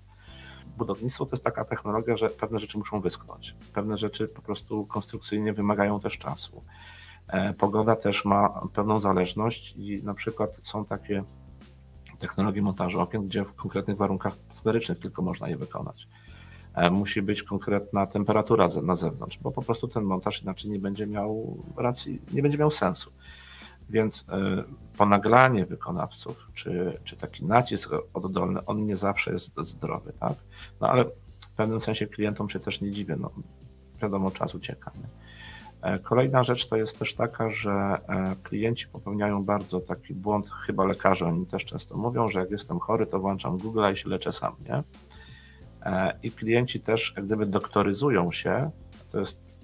budownictwo 0.76 1.26
to 1.26 1.36
jest 1.36 1.44
taka 1.44 1.64
technologia, 1.64 2.16
że 2.16 2.30
pewne 2.30 2.58
rzeczy 2.58 2.78
muszą 2.78 3.00
wyschnąć. 3.00 3.56
Pewne 3.72 3.98
rzeczy 3.98 4.28
po 4.28 4.42
prostu 4.42 4.86
konstrukcyjnie 4.86 5.52
wymagają 5.52 6.00
też 6.00 6.18
czasu. 6.18 6.64
E, 7.28 7.52
pogoda 7.54 7.96
też 7.96 8.24
ma 8.24 8.60
pewną 8.72 9.00
zależność 9.00 9.74
i 9.76 10.02
na 10.02 10.14
przykład 10.14 10.60
są 10.62 10.84
takie 10.84 11.24
technologie 12.18 12.62
montażu 12.62 13.00
okien, 13.00 13.26
gdzie 13.26 13.44
w 13.44 13.54
konkretnych 13.54 13.96
warunkach 13.96 14.32
atmosferycznych 14.32 14.98
tylko 14.98 15.22
można 15.22 15.48
je 15.48 15.56
wykonać. 15.56 16.08
E, 16.74 16.90
musi 16.90 17.22
być 17.22 17.42
konkretna 17.42 18.06
temperatura 18.06 18.68
na 18.82 18.96
zewnątrz, 18.96 19.38
bo 19.38 19.50
po 19.50 19.62
prostu 19.62 19.88
ten 19.88 20.04
montaż 20.04 20.42
inaczej 20.42 20.70
nie 20.70 20.78
będzie 20.78 21.06
miał 21.06 21.56
racji, 21.76 22.20
nie 22.32 22.42
będzie 22.42 22.58
miał 22.58 22.70
sensu. 22.70 23.12
Więc 23.90 24.26
e, 24.28 24.64
ponaglanie 24.98 25.66
wykonawców, 25.66 26.48
czy, 26.54 26.98
czy 27.04 27.16
taki 27.16 27.44
nacisk 27.44 27.90
oddolny, 28.14 28.64
on 28.66 28.86
nie 28.86 28.96
zawsze 28.96 29.32
jest 29.32 29.60
zdrowy, 29.62 30.12
tak? 30.20 30.34
No 30.80 30.88
ale 30.88 31.04
w 31.40 31.56
pewnym 31.56 31.80
sensie 31.80 32.06
klientom 32.06 32.50
się 32.50 32.60
też 32.60 32.80
nie 32.80 32.90
dziwię, 32.90 33.16
no 33.16 33.30
wiadomo, 34.02 34.30
czas 34.30 34.54
ucieka. 34.54 34.92
Nie? 34.94 35.08
E, 35.84 35.98
kolejna 35.98 36.44
rzecz 36.44 36.68
to 36.68 36.76
jest 36.76 36.98
też 36.98 37.14
taka, 37.14 37.50
że 37.50 37.70
e, 37.72 38.36
klienci 38.42 38.88
popełniają 38.88 39.44
bardzo 39.44 39.80
taki 39.80 40.14
błąd, 40.14 40.50
chyba 40.50 40.84
lekarze 40.84 41.26
oni 41.26 41.46
też 41.46 41.64
często 41.64 41.96
mówią, 41.96 42.28
że 42.28 42.40
jak 42.40 42.50
jestem 42.50 42.78
chory, 42.78 43.06
to 43.06 43.20
włączam 43.20 43.58
Google 43.58 43.92
i 43.92 43.96
się 43.96 44.08
leczę 44.08 44.32
sam, 44.32 44.56
nie? 44.68 44.82
I 46.22 46.32
klienci 46.32 46.80
też 46.80 47.12
jak 47.16 47.26
gdyby 47.26 47.46
doktoryzują 47.46 48.32
się, 48.32 48.70
to 49.10 49.18
jest 49.18 49.63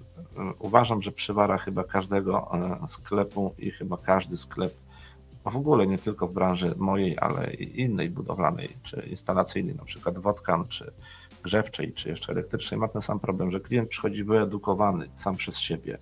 uważam, 0.59 1.01
że 1.01 1.11
przywara 1.11 1.57
chyba 1.57 1.83
każdego 1.83 2.51
e, 2.83 2.87
sklepu 2.87 3.55
i 3.57 3.71
chyba 3.71 3.97
każdy 3.97 4.37
sklep, 4.37 4.73
w 5.45 5.55
ogóle 5.55 5.87
nie 5.87 5.97
tylko 5.97 6.27
w 6.27 6.33
branży 6.33 6.75
mojej, 6.77 7.17
ale 7.19 7.53
i 7.53 7.81
innej 7.81 8.09
budowlanej 8.09 8.69
czy 8.83 9.07
instalacyjnej, 9.09 9.75
na 9.75 9.85
przykład 9.85 10.17
Wodkan, 10.17 10.67
czy 10.67 10.91
grzewczej, 11.43 11.93
czy 11.93 12.09
jeszcze 12.09 12.31
elektrycznej, 12.31 12.79
ma 12.79 12.87
ten 12.87 13.01
sam 13.01 13.19
problem, 13.19 13.51
że 13.51 13.59
klient 13.59 13.89
przychodzi 13.89 14.23
wyedukowany 14.23 15.09
sam 15.15 15.35
przez 15.35 15.57
siebie 15.57 15.97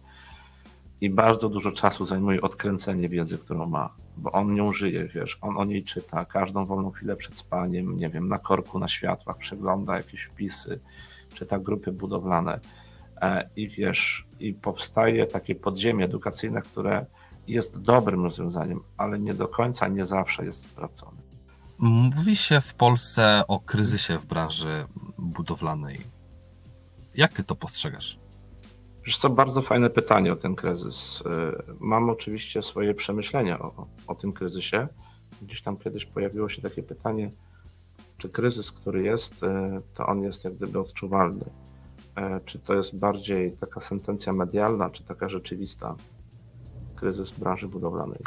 i 1.01 1.09
bardzo 1.09 1.49
dużo 1.49 1.71
czasu 1.71 2.05
zajmuje 2.05 2.41
odkręcenie 2.41 3.09
wiedzy, 3.09 3.37
którą 3.37 3.65
ma, 3.65 3.93
bo 4.17 4.31
on 4.31 4.53
nią 4.53 4.73
żyje, 4.73 5.07
wiesz, 5.07 5.37
on 5.41 5.57
o 5.57 5.65
niej 5.65 5.83
czyta, 5.83 6.25
każdą 6.25 6.65
wolną 6.65 6.91
chwilę 6.91 7.15
przed 7.15 7.37
spaniem, 7.37 7.97
nie 7.97 8.09
wiem, 8.09 8.27
na 8.27 8.39
korku, 8.39 8.79
na 8.79 8.87
światłach, 8.87 9.37
przegląda 9.37 9.97
jakieś 9.97 10.21
wpisy, 10.21 10.79
czyta 11.33 11.59
grupy 11.59 11.91
budowlane. 11.91 12.53
E, 12.55 12.59
i 13.55 13.67
wiesz, 13.67 14.27
i 14.39 14.53
powstaje 14.53 15.27
takie 15.27 15.55
podziemie 15.55 16.05
edukacyjne, 16.05 16.61
które 16.61 17.05
jest 17.47 17.81
dobrym 17.81 18.23
rozwiązaniem, 18.23 18.83
ale 18.97 19.19
nie 19.19 19.33
do 19.33 19.47
końca, 19.47 19.87
nie 19.87 20.05
zawsze 20.05 20.45
jest 20.45 20.63
sprawdzone. 20.63 21.21
Mówi 21.79 22.35
się 22.35 22.61
w 22.61 22.73
Polsce 22.73 23.43
o 23.47 23.59
kryzysie 23.59 24.17
w 24.17 24.25
branży 24.25 24.85
budowlanej. 25.17 25.99
Jak 27.15 27.33
ty 27.33 27.43
to 27.43 27.55
postrzegasz? 27.55 28.19
Wiesz 29.05 29.17
co, 29.17 29.29
bardzo 29.29 29.61
fajne 29.61 29.89
pytanie 29.89 30.33
o 30.33 30.35
ten 30.35 30.55
kryzys. 30.55 31.23
E, 31.25 31.63
mam 31.79 32.09
oczywiście 32.09 32.61
swoje 32.61 32.93
przemyślenia 32.93 33.59
o, 33.59 33.87
o 34.07 34.15
tym 34.15 34.33
kryzysie. 34.33 34.87
Gdzieś 35.41 35.61
tam 35.61 35.77
kiedyś 35.77 36.05
pojawiło 36.05 36.49
się 36.49 36.61
takie 36.61 36.83
pytanie, 36.83 37.29
czy 38.17 38.29
kryzys, 38.29 38.71
który 38.71 39.03
jest, 39.03 39.43
e, 39.43 39.81
to 39.93 40.05
on 40.05 40.23
jest 40.23 40.45
jak 40.45 40.55
gdyby 40.55 40.79
odczuwalny. 40.79 41.45
E, 42.19 42.39
czy 42.45 42.59
to 42.59 42.75
jest 42.75 42.97
bardziej 42.97 43.51
taka 43.51 43.79
sentencja 43.79 44.33
medialna, 44.33 44.89
czy 44.89 45.03
taka 45.03 45.29
rzeczywista? 45.29 45.95
Kryzys 46.95 47.31
branży 47.31 47.67
budowlanej. 47.67 48.19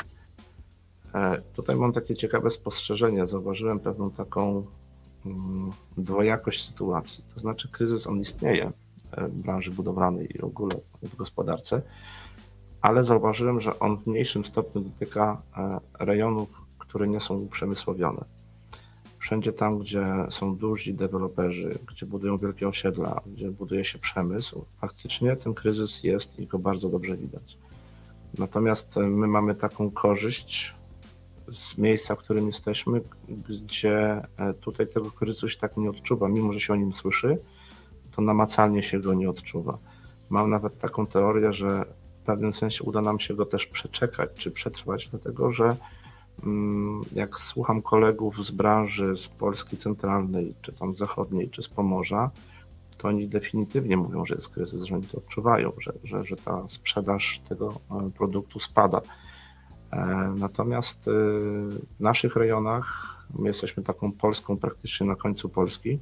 E, 1.14 1.42
tutaj 1.42 1.76
mam 1.76 1.92
takie 1.92 2.16
ciekawe 2.16 2.50
spostrzeżenie. 2.50 3.26
Zauważyłem 3.26 3.81
pewną 3.81 4.11
taką 4.11 4.66
mm, 5.26 5.70
dwojakość 5.96 6.68
sytuacji. 6.68 7.24
To 7.35 7.40
znaczy, 7.40 7.68
kryzys 7.68 8.07
on 8.07 8.20
istnieje 8.20 8.70
e, 9.11 9.28
w 9.28 9.42
branży 9.42 9.70
budowlanej 9.70 10.37
i 10.37 10.38
w 10.38 10.44
ogóle 10.44 10.76
w 11.02 11.16
gospodarce, 11.16 11.83
ale 12.81 13.05
zauważyłem, 13.05 13.61
że 13.61 13.78
on 13.78 13.96
w 13.96 14.07
mniejszym 14.07 14.44
stopniu 14.44 14.81
dotyka 14.81 15.42
rejonów, 15.98 16.48
które 16.78 17.09
nie 17.09 17.20
są 17.20 17.35
uprzemysłowione 17.35 18.24
wszędzie 19.22 19.52
tam, 19.52 19.78
gdzie 19.78 20.06
są 20.30 20.56
duzi 20.56 20.94
deweloperzy, 20.94 21.78
gdzie 21.88 22.06
budują 22.06 22.38
wielkie 22.38 22.68
osiedla, 22.68 23.20
gdzie 23.26 23.50
buduje 23.50 23.85
się 23.85 23.98
przemysł, 23.98 24.64
faktycznie 24.80 25.37
ten 25.37 25.54
kryzys 25.54 26.04
jest 26.04 26.38
i 26.38 26.46
go 26.46 26.58
bardzo 26.58 26.88
dobrze 26.88 27.16
widać. 27.16 27.58
Natomiast 28.38 28.96
e, 28.96 29.00
my 29.00 29.26
mamy 29.26 29.54
taką 29.54 29.90
korzyść 29.90 30.74
z 31.48 31.78
miejsca, 31.78 32.14
w 32.14 32.18
którym 32.18 32.46
jesteśmy, 32.46 33.00
gdzie 33.48 34.22
e, 34.37 34.54
tutaj 34.54 34.87
tego 34.87 35.11
kryzysu 35.11 35.48
się 35.48 35.58
tak 35.58 35.76
nie 35.76 35.90
odczuwa, 35.90 36.28
mimo 36.28 36.52
że 36.52 36.61
się 36.61 36.72
o 36.72 36.76
nim 36.76 36.92
słyszy, 36.92 37.38
to 38.11 38.22
namacalnie 38.22 38.82
się 38.82 39.00
go 39.00 39.14
nie 39.14 39.30
odczuwa. 39.30 39.78
Mam 40.30 40.50
nawet 40.50 40.78
taką 40.78 41.06
teorię, 41.06 41.52
że 41.52 41.85
w 42.22 42.24
pewnym 42.24 42.52
sensie 42.52 42.85
uda 42.85 43.02
nam 43.02 43.20
się 43.20 43.35
go 43.35 43.46
też 43.46 43.66
przeczekać 43.66 44.30
czy 44.35 44.50
przetrwać, 44.50 45.08
dlatego 45.08 45.52
że 45.52 45.76
jak 47.12 47.38
słucham 47.38 47.83
kolegów 47.83 48.46
z 48.46 48.50
branży, 48.50 49.16
z 49.16 49.28
Polski 49.28 49.76
centralnej, 49.76 50.55
czy 50.62 50.72
tam 50.72 50.94
zachodniej, 50.94 51.50
czy 51.50 51.62
z 51.62 51.68
Pomorza, 51.68 52.31
to 52.98 53.09
oni 53.09 53.28
definitywnie 53.28 53.96
mówią, 53.96 54.24
że 54.24 54.35
jest 54.35 54.48
kryzys, 54.48 54.83
że 54.83 54.94
oni 54.94 55.05
to 55.05 55.18
odczuwają, 55.18 55.70
że, 55.78 55.92
że, 56.05 56.24
że 56.24 56.37
ta 56.37 56.68
sprzedaż 56.68 57.40
tego 57.48 57.74
e, 57.90 58.11
produktu 58.11 58.61
spada. 58.61 59.00
E, 59.92 60.35
natomiast 60.37 61.09
e, 61.09 61.11
w 61.96 62.00
naszych 62.00 62.37
rejonach, 62.37 63.16
my 63.38 63.48
jesteśmy 63.48 63.83
taką 63.83 64.12
Polską 64.12 64.57
praktycznie 64.57 65.07
na 65.07 65.16
końcu 65.16 65.48
Polski, 65.48 65.98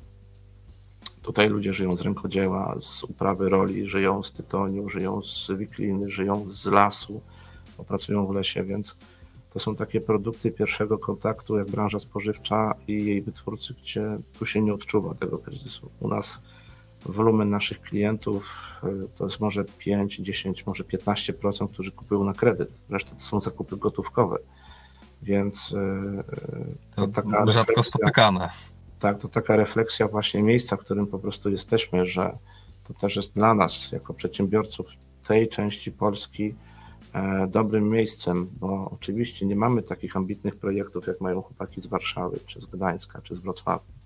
Tutaj 1.22 1.48
ludzie 1.48 1.72
żyją 1.72 1.96
z 1.96 2.00
rękodzieła, 2.00 2.76
z 2.80 3.04
uprawy 3.04 3.48
roli, 3.48 3.88
żyją 3.88 4.22
z 4.22 4.32
tytoniu, 4.32 4.88
żyją 4.88 5.22
z 5.22 5.50
wikliny, 5.52 6.10
żyją 6.10 6.46
z 6.50 6.66
lasu, 6.66 7.20
pracują 7.88 8.26
w 8.26 8.34
lesie, 8.34 8.64
więc 8.64 8.96
to 9.50 9.58
są 9.58 9.76
takie 9.76 10.00
produkty 10.00 10.50
pierwszego 10.50 10.98
kontaktu, 10.98 11.56
jak 11.56 11.70
branża 11.70 12.00
spożywcza 12.00 12.74
i 12.88 13.06
jej 13.06 13.22
wytwórcy, 13.22 13.74
gdzie 13.82 14.18
tu 14.38 14.46
się 14.46 14.62
nie 14.62 14.74
odczuwa 14.74 15.14
tego 15.14 15.38
kryzysu. 15.38 15.90
U 16.00 16.08
nas 16.08 16.42
wolumen 17.04 17.50
naszych 17.50 17.80
klientów 17.80 18.44
to 19.16 19.24
jest 19.24 19.40
może 19.40 19.64
5, 19.64 20.16
10, 20.16 20.66
może 20.66 20.84
15%, 20.84 21.68
którzy 21.68 21.92
kupują 21.92 22.24
na 22.24 22.34
kredyt. 22.34 22.72
Reszta 22.90 23.14
to 23.14 23.20
są 23.20 23.40
zakupy 23.40 23.76
gotówkowe. 23.76 24.36
Więc 25.22 25.74
to, 26.96 27.06
to 27.06 27.08
taka 27.08 27.46
rzadko 27.46 27.82
spotykane. 27.82 28.50
Tak, 28.98 29.18
to 29.18 29.28
taka 29.28 29.56
refleksja 29.56 30.08
właśnie 30.08 30.42
miejsca, 30.42 30.76
w 30.76 30.80
którym 30.80 31.06
po 31.06 31.18
prostu 31.18 31.50
jesteśmy, 31.50 32.06
że 32.06 32.38
to 32.84 32.94
też 32.94 33.16
jest 33.16 33.34
dla 33.34 33.54
nas, 33.54 33.92
jako 33.92 34.14
przedsiębiorców 34.14 34.86
tej 35.28 35.48
części 35.48 35.92
Polski, 35.92 36.54
dobrym 37.48 37.88
miejscem, 37.88 38.50
bo 38.60 38.90
oczywiście 38.90 39.46
nie 39.46 39.56
mamy 39.56 39.82
takich 39.82 40.16
ambitnych 40.16 40.56
projektów, 40.56 41.06
jak 41.06 41.20
mają 41.20 41.42
chłopaki 41.42 41.80
z 41.80 41.86
Warszawy, 41.86 42.38
czy 42.46 42.60
z 42.60 42.66
Gdańska, 42.66 43.20
czy 43.22 43.36
z 43.36 43.38
Wrocławia 43.38 44.00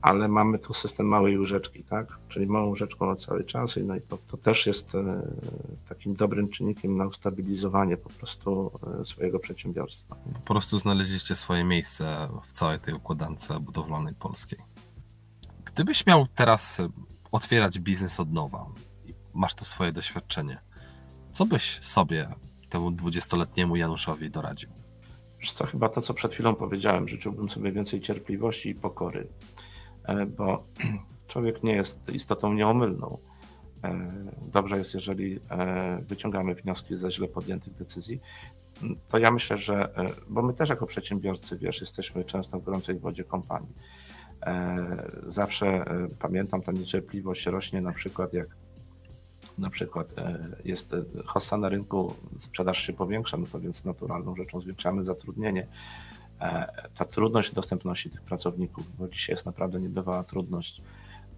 ale 0.00 0.28
mamy 0.28 0.58
tu 0.58 0.74
system 0.74 1.06
małej 1.06 1.38
łyżeczki, 1.38 1.84
tak? 1.84 2.18
Czyli 2.28 2.46
małą 2.46 2.70
łyżeczką 2.70 3.06
na 3.06 3.16
cały 3.16 3.44
czas 3.44 3.78
no 3.84 3.96
i 3.96 4.00
to, 4.00 4.18
to 4.18 4.36
też 4.36 4.66
jest 4.66 4.94
e, 4.94 5.22
takim 5.88 6.14
dobrym 6.14 6.48
czynnikiem 6.48 6.96
na 6.96 7.06
ustabilizowanie 7.06 7.96
po 7.96 8.10
prostu 8.10 8.70
e, 9.00 9.04
swojego 9.04 9.38
przedsiębiorstwa. 9.38 10.16
Po 10.44 10.54
prostu 10.54 10.78
znaleźliście 10.78 11.34
swoje 11.34 11.64
miejsce 11.64 12.28
w 12.46 12.52
całej 12.52 12.80
tej 12.80 12.94
układance 12.94 13.48
budowlanej 13.60 14.14
polskiej. 14.14 14.58
Gdybyś 15.64 16.06
miał 16.06 16.26
teraz 16.34 16.78
otwierać 17.32 17.78
biznes 17.78 18.20
od 18.20 18.32
nowa, 18.32 18.66
masz 19.34 19.54
to 19.54 19.64
swoje 19.64 19.92
doświadczenie, 19.92 20.58
co 21.32 21.46
byś 21.46 21.80
sobie, 21.80 22.28
temu 22.68 22.90
dwudziestoletniemu 22.90 23.76
Januszowi 23.76 24.30
doradził? 24.30 24.70
Wiesz 25.40 25.52
co, 25.52 25.66
chyba 25.66 25.88
to, 25.88 26.00
co 26.00 26.14
przed 26.14 26.32
chwilą 26.32 26.54
powiedziałem, 26.54 27.08
życzyłbym 27.08 27.50
sobie 27.50 27.72
więcej 27.72 28.00
cierpliwości 28.00 28.70
i 28.70 28.74
pokory. 28.74 29.28
E, 30.04 30.26
bo 30.26 30.64
człowiek 31.28 31.62
nie 31.62 31.72
jest 31.72 32.14
istotą 32.14 32.52
nieomylną. 32.52 33.18
E, 33.84 34.10
dobrze 34.52 34.78
jest, 34.78 34.94
jeżeli 34.94 35.40
e, 35.50 35.98
wyciągamy 36.02 36.54
wnioski 36.54 36.96
ze 36.96 37.10
źle 37.10 37.28
podjętych 37.28 37.74
decyzji. 37.74 38.20
To 39.08 39.18
ja 39.18 39.30
myślę, 39.30 39.58
że, 39.58 39.88
bo 40.28 40.42
my 40.42 40.54
też 40.54 40.70
jako 40.70 40.86
przedsiębiorcy, 40.86 41.58
wiesz, 41.58 41.80
jesteśmy 41.80 42.24
często 42.24 42.60
w 42.60 42.64
gorącej 42.64 42.98
wodzie 42.98 43.24
kompanii. 43.24 43.74
Zawsze 45.26 45.84
pamiętam, 46.18 46.62
ta 46.62 46.72
niecierpliwość 46.72 47.46
rośnie 47.46 47.80
na 47.80 47.92
przykład 47.92 48.32
jak 48.32 48.48
na 49.58 49.70
przykład 49.70 50.14
jest 50.64 50.96
hossa 51.24 51.56
na 51.56 51.68
rynku, 51.68 52.14
sprzedaż 52.38 52.78
się 52.78 52.92
powiększa, 52.92 53.36
no 53.36 53.46
to 53.52 53.60
więc 53.60 53.84
naturalną 53.84 54.36
rzeczą 54.36 54.60
zwiększamy 54.60 55.04
zatrudnienie. 55.04 55.66
E, 56.40 56.72
ta 56.94 57.04
trudność 57.04 57.54
dostępności 57.54 58.10
tych 58.10 58.22
pracowników, 58.22 58.96
bo 58.98 59.08
dzisiaj 59.08 59.34
jest 59.34 59.46
naprawdę 59.46 59.80
niebywała 59.80 60.24
trudność, 60.24 60.82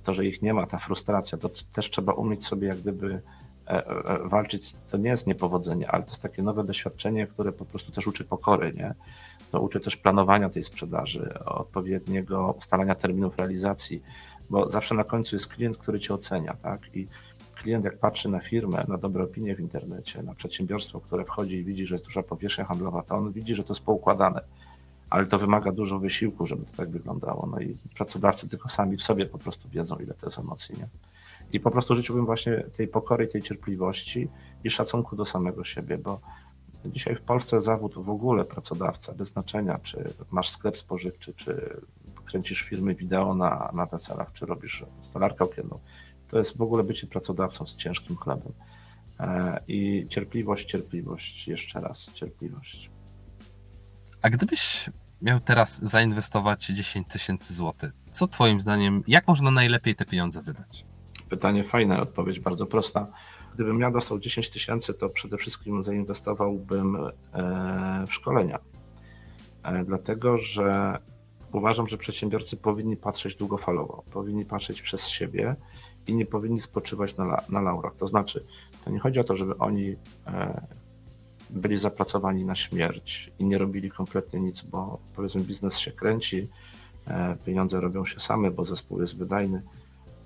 to, 0.05 0.15
że 0.15 0.27
ich 0.27 0.43
nie 0.43 0.55
ma, 0.55 0.67
ta 0.67 0.79
frustracja, 0.79 1.39
to 1.39 1.51
też 1.73 1.91
trzeba 1.91 2.13
umieć 2.13 2.47
sobie 2.47 2.69
jak 2.69 2.79
gdyby 2.79 3.23
e, 3.67 3.87
e, 3.87 4.29
walczyć, 4.29 4.75
to 4.91 4.97
nie 4.97 5.11
jest 5.11 5.27
niepowodzenie, 5.27 5.91
ale 5.91 6.03
to 6.03 6.11
jest 6.11 6.23
takie 6.23 6.43
nowe 6.43 6.65
doświadczenie, 6.65 7.27
które 7.27 7.53
po 7.53 7.65
prostu 7.65 7.93
też 7.93 8.07
uczy 8.07 8.25
pokory, 8.25 8.73
nie? 8.73 8.95
To 9.51 9.61
uczy 9.61 9.81
też 9.81 9.97
planowania 9.97 10.51
tej 10.51 10.63
sprzedaży, 10.63 11.35
odpowiedniego 11.45 12.55
ustalania 12.59 12.95
terminów 12.95 13.39
realizacji, 13.39 14.03
bo 14.51 14.71
zawsze 14.71 14.95
na 14.95 15.05
końcu 15.05 15.37
jest 15.37 15.49
klient, 15.49 15.79
który 15.79 16.01
cię 16.01 16.15
ocenia, 16.15 16.57
tak? 16.63 16.81
I 16.95 17.07
klient 17.63 17.85
jak 17.85 17.99
patrzy 17.99 18.29
na 18.29 18.41
firmę, 18.41 18.85
na 18.89 18.99
dobre 18.99 19.25
opinie 19.25 19.57
w 19.57 19.61
internecie, 19.61 20.23
na 20.23 20.35
przedsiębiorstwo, 20.35 21.01
które 21.01 21.25
wchodzi 21.25 21.57
i 21.57 21.65
widzi, 21.65 21.87
że 21.87 21.95
jest 21.95 22.05
duża 22.05 22.23
powierzchnia 22.23 22.65
handlowa, 22.65 23.03
to 23.03 23.15
on 23.15 23.33
widzi, 23.33 23.55
że 23.55 23.65
to 23.65 23.73
jest 23.73 23.85
poukładane 23.85 24.41
ale 25.11 25.27
to 25.27 25.39
wymaga 25.39 25.73
dużo 25.73 25.99
wysiłku, 25.99 26.47
żeby 26.47 26.65
to 26.65 26.73
tak 26.77 26.91
wyglądało. 26.91 27.49
No 27.53 27.61
i 27.61 27.77
pracodawcy 27.97 28.49
tylko 28.49 28.69
sami 28.69 28.97
w 28.97 29.03
sobie 29.03 29.27
po 29.27 29.39
prostu 29.39 29.69
wiedzą, 29.69 29.97
ile 29.97 30.15
to 30.15 30.27
jest 30.27 30.39
emocji. 30.39 30.75
Nie? 30.79 30.89
I 31.53 31.61
po 31.61 31.71
prostu 31.71 31.95
życzyłbym 31.95 32.27
właśnie 32.27 32.65
tej 32.77 32.89
pokory, 32.89 33.27
tej 33.27 33.43
cierpliwości 33.43 34.29
i 34.65 34.71
szacunku 34.71 35.17
do 35.17 35.25
samego 35.25 35.65
siebie, 35.65 35.99
bo 35.99 36.21
dzisiaj 36.85 37.17
w 37.17 37.21
Polsce 37.21 37.61
zawód 37.61 37.95
w 37.95 38.11
ogóle 38.11 38.45
pracodawca, 38.45 39.13
bez 39.15 39.29
znaczenia, 39.29 39.79
czy 39.83 40.05
masz 40.31 40.51
sklep 40.51 40.79
spożywczy, 40.79 41.35
czy 41.35 41.81
kręcisz 42.25 42.63
firmy 42.63 42.95
wideo 42.95 43.35
na, 43.35 43.71
na 43.75 43.87
weselach, 43.87 44.33
czy 44.33 44.47
robisz 44.47 44.85
stolarkę 45.03 45.45
okienną, 45.45 45.79
to 46.31 46.39
jest 46.39 46.57
w 46.57 46.63
ogóle 46.63 46.85
bycie 46.85 47.07
pracodawcą 47.07 47.67
z 47.67 47.77
ciężkim 47.77 48.17
chlebem. 48.17 48.53
E, 49.21 49.61
I 49.69 50.07
cierpliwość, 50.09 50.69
cierpliwość, 50.69 51.49
jeszcze 51.49 51.81
raz 51.81 52.13
cierpliwość. 52.15 52.91
A 54.23 54.31
gdybyś 54.31 54.91
miał 55.23 55.41
teraz 55.41 55.83
zainwestować 55.83 56.67
10 56.67 57.09
tysięcy 57.09 57.55
złotych, 57.55 57.93
co 58.13 58.29
Twoim 58.29 58.61
zdaniem, 58.61 59.03
jak 59.07 59.29
można 59.29 59.51
najlepiej 59.51 59.97
te 59.97 60.05
pieniądze 60.05 60.43
wydać? 60.43 60.87
Pytanie 61.29 61.65
fajne, 61.65 62.01
odpowiedź 62.01 62.41
bardzo 62.41 62.67
prosta. 62.67 63.07
Gdybym 63.55 63.81
ja 63.81 63.91
dostał 63.91 64.19
10 64.19 64.51
tysięcy, 64.51 64.95
to 64.95 65.09
przede 65.09 65.37
wszystkim 65.37 65.85
zainwestowałbym 65.85 66.97
e, 66.97 68.05
w 68.07 68.15
szkolenia. 68.15 68.59
E, 69.63 69.85
dlatego, 69.85 70.39
że 70.39 70.99
uważam, 71.53 71.89
że 71.89 71.97
przedsiębiorcy 71.97 72.57
powinni 72.57 72.97
patrzeć 72.97 73.37
długofalowo, 73.37 74.05
powinni 74.13 74.45
patrzeć 74.45 74.83
przez 74.83 75.09
siebie 75.09 75.57
i 76.07 76.15
nie 76.15 76.27
powinni 76.27 76.61
spoczywać 76.61 77.17
na, 77.17 77.43
na 77.49 77.61
laurach. 77.61 77.95
To 77.95 78.07
znaczy, 78.07 78.45
to 78.85 78.91
nie 78.91 78.99
chodzi 78.99 79.21
o 79.21 79.25
to, 79.25 79.37
żeby 79.37 79.59
oni 79.59 79.97
e, 80.27 80.67
byli 81.51 81.79
zapracowani 81.79 82.45
na 82.45 82.55
śmierć 82.55 83.33
i 83.39 83.45
nie 83.45 83.59
robili 83.59 83.91
kompletnie 83.91 84.41
nic, 84.41 84.63
bo 84.63 84.99
powiedzmy 85.17 85.41
biznes 85.41 85.79
się 85.79 85.93
kręci, 85.93 86.49
e, 87.07 87.37
pieniądze 87.45 87.81
robią 87.81 88.05
się 88.05 88.21
same, 88.21 88.51
bo 88.51 88.65
zespół 88.65 89.01
jest 89.01 89.17
wydajny, 89.17 89.63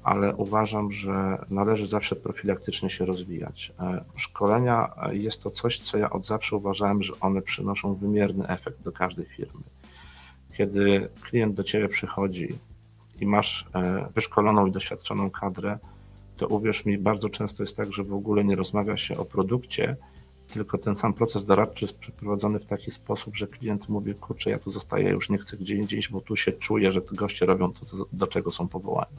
ale 0.02 0.36
uważam, 0.36 0.92
że 0.92 1.44
należy 1.50 1.86
zawsze 1.86 2.16
profilaktycznie 2.16 2.90
się 2.90 3.04
rozwijać. 3.04 3.72
E, 3.80 4.04
szkolenia 4.16 4.94
jest 5.12 5.42
to 5.42 5.50
coś, 5.50 5.80
co 5.80 5.98
ja 5.98 6.10
od 6.10 6.26
zawsze 6.26 6.56
uważałem, 6.56 7.02
że 7.02 7.12
one 7.20 7.42
przynoszą 7.42 7.94
wymierny 7.94 8.48
efekt 8.48 8.82
do 8.82 8.92
każdej 8.92 9.26
firmy. 9.26 9.62
Kiedy 10.56 11.08
klient 11.22 11.54
do 11.54 11.64
ciebie 11.64 11.88
przychodzi 11.88 12.48
i 13.20 13.26
masz 13.26 13.66
wyszkoloną 14.14 14.66
i 14.66 14.72
doświadczoną 14.72 15.30
kadrę, 15.30 15.78
to 16.36 16.46
uwierz 16.48 16.84
mi, 16.84 16.98
bardzo 16.98 17.28
często 17.28 17.62
jest 17.62 17.76
tak, 17.76 17.92
że 17.92 18.04
w 18.04 18.12
ogóle 18.14 18.44
nie 18.44 18.56
rozmawia 18.56 18.96
się 18.96 19.16
o 19.18 19.24
produkcie, 19.24 19.96
tylko 20.48 20.78
ten 20.78 20.96
sam 20.96 21.14
proces 21.14 21.44
doradczy 21.44 21.84
jest 21.84 21.98
przeprowadzony 21.98 22.58
w 22.58 22.66
taki 22.66 22.90
sposób, 22.90 23.36
że 23.36 23.46
klient 23.46 23.88
mówi, 23.88 24.14
kurczę, 24.14 24.50
ja 24.50 24.58
tu 24.58 24.70
zostaję, 24.70 25.10
już 25.10 25.30
nie 25.30 25.38
chcę 25.38 25.56
gdzie 25.56 25.74
indziej, 25.74 26.02
bo 26.10 26.20
tu 26.20 26.36
się 26.36 26.52
czuję, 26.52 26.92
że 26.92 27.00
goście 27.12 27.46
robią 27.46 27.72
to, 27.72 27.80
do 28.12 28.26
czego 28.26 28.50
są 28.50 28.68
powołani. 28.68 29.16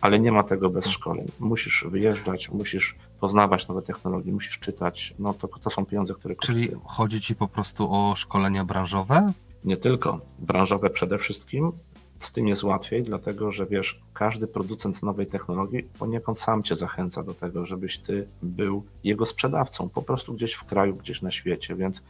Ale 0.00 0.18
nie 0.20 0.32
ma 0.32 0.42
tego 0.42 0.70
bez 0.70 0.86
szkoleń. 0.86 1.26
Musisz 1.40 1.84
wyjeżdżać, 1.90 2.50
musisz 2.50 2.96
poznawać 3.20 3.68
nowe 3.68 3.82
technologie, 3.82 4.32
musisz 4.32 4.58
czytać. 4.58 5.14
No 5.18 5.34
to, 5.34 5.48
to 5.48 5.70
są 5.70 5.86
pieniądze, 5.86 6.14
które 6.14 6.36
Czyli 6.36 6.68
kosztują. 6.68 6.88
chodzi 6.88 7.20
ci 7.20 7.36
po 7.36 7.48
prostu 7.48 7.92
o 7.92 8.14
szkolenia 8.16 8.64
branżowe? 8.64 9.32
Nie 9.64 9.76
tylko. 9.76 10.20
Branżowe 10.38 10.90
przede 10.90 11.18
wszystkim, 11.18 11.72
z 12.18 12.32
tym 12.32 12.48
jest 12.48 12.64
łatwiej, 12.64 13.02
dlatego 13.02 13.52
że 13.52 13.66
wiesz, 13.66 14.00
każdy 14.14 14.46
producent 14.46 15.02
nowej 15.02 15.26
technologii 15.26 15.82
poniekąd 15.82 16.40
sam 16.40 16.62
cię 16.62 16.76
zachęca 16.76 17.22
do 17.22 17.34
tego, 17.34 17.66
żebyś 17.66 17.98
ty 17.98 18.26
był 18.42 18.84
jego 19.04 19.26
sprzedawcą, 19.26 19.88
po 19.88 20.02
prostu 20.02 20.34
gdzieś 20.34 20.52
w 20.52 20.64
kraju, 20.64 20.94
gdzieś 20.94 21.22
na 21.22 21.30
świecie. 21.30 21.74
Więc 21.74 22.02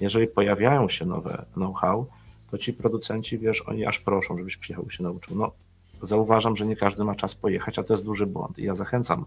jeżeli 0.00 0.26
pojawiają 0.26 0.88
się 0.88 1.06
nowe 1.06 1.44
know-how, 1.52 2.06
to 2.50 2.58
ci 2.58 2.72
producenci, 2.72 3.38
wiesz, 3.38 3.62
oni 3.68 3.86
aż 3.86 3.98
proszą, 3.98 4.38
żebyś 4.38 4.56
przyjechał 4.56 4.86
i 4.86 4.90
się 4.90 5.02
nauczył. 5.02 5.36
No, 5.36 5.52
zauważam, 6.02 6.56
że 6.56 6.66
nie 6.66 6.76
każdy 6.76 7.04
ma 7.04 7.14
czas 7.14 7.34
pojechać, 7.34 7.78
a 7.78 7.82
to 7.82 7.94
jest 7.94 8.04
duży 8.04 8.26
błąd. 8.26 8.58
I 8.58 8.62
ja 8.62 8.74
zachęcam 8.74 9.24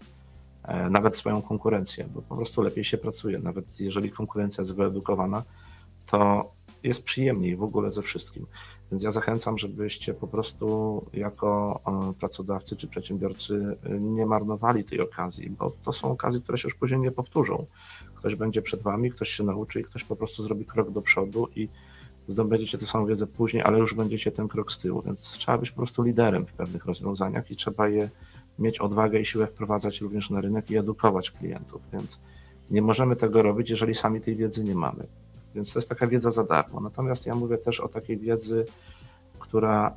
e, 0.62 0.90
nawet 0.90 1.16
swoją 1.16 1.42
konkurencję, 1.42 2.08
bo 2.14 2.22
po 2.22 2.36
prostu 2.36 2.62
lepiej 2.62 2.84
się 2.84 2.98
pracuje. 2.98 3.38
Nawet 3.38 3.80
jeżeli 3.80 4.10
konkurencja 4.10 4.62
jest 4.62 4.74
wyedukowana, 4.74 5.42
to 6.06 6.50
jest 6.82 7.04
przyjemniej 7.04 7.56
w 7.56 7.62
ogóle 7.62 7.90
ze 7.90 8.02
wszystkim. 8.02 8.46
Więc 8.92 9.02
ja 9.02 9.10
zachęcam, 9.10 9.58
żebyście 9.58 10.14
po 10.14 10.26
prostu 10.26 10.66
jako 11.12 11.80
e, 11.86 12.12
pracodawcy 12.12 12.76
czy 12.76 12.88
przedsiębiorcy 12.88 13.76
e, 13.84 13.98
nie 13.98 14.26
marnowali 14.26 14.84
tej 14.84 15.00
okazji, 15.00 15.50
bo 15.50 15.72
to 15.84 15.92
są 15.92 16.10
okazje, 16.10 16.40
które 16.40 16.58
się 16.58 16.66
już 16.66 16.74
później 16.74 17.00
nie 17.00 17.10
powtórzą. 17.10 17.66
Ktoś 18.14 18.34
będzie 18.34 18.62
przed 18.62 18.82
wami, 18.82 19.10
ktoś 19.10 19.28
się 19.28 19.44
nauczy 19.44 19.80
i 19.80 19.84
ktoś 19.84 20.04
po 20.04 20.16
prostu 20.16 20.42
zrobi 20.42 20.64
krok 20.64 20.90
do 20.90 21.02
przodu 21.02 21.48
i 21.56 21.68
zdobędziecie 22.28 22.78
tę 22.78 22.86
samą 22.86 23.06
wiedzę 23.06 23.26
później, 23.26 23.62
ale 23.62 23.78
już 23.78 23.94
będziecie 23.94 24.32
ten 24.32 24.48
krok 24.48 24.72
z 24.72 24.78
tyłu. 24.78 25.02
Więc 25.02 25.20
trzeba 25.20 25.58
być 25.58 25.70
po 25.70 25.76
prostu 25.76 26.02
liderem 26.02 26.46
w 26.46 26.52
pewnych 26.52 26.86
rozwiązaniach 26.86 27.50
i 27.50 27.56
trzeba 27.56 27.88
je 27.88 28.10
mieć 28.58 28.78
odwagę 28.78 29.20
i 29.20 29.24
siłę 29.24 29.46
wprowadzać 29.46 30.00
również 30.00 30.30
na 30.30 30.40
rynek 30.40 30.70
i 30.70 30.76
edukować 30.76 31.30
klientów. 31.30 31.82
Więc 31.92 32.20
nie 32.70 32.82
możemy 32.82 33.16
tego 33.16 33.42
robić, 33.42 33.70
jeżeli 33.70 33.94
sami 33.94 34.20
tej 34.20 34.36
wiedzy 34.36 34.64
nie 34.64 34.74
mamy. 34.74 35.06
Więc 35.54 35.72
to 35.72 35.78
jest 35.78 35.88
taka 35.88 36.06
wiedza 36.06 36.30
za 36.30 36.44
darmo. 36.44 36.80
Natomiast 36.80 37.26
ja 37.26 37.34
mówię 37.34 37.58
też 37.58 37.80
o 37.80 37.88
takiej 37.88 38.18
wiedzy, 38.18 38.64
która 39.38 39.94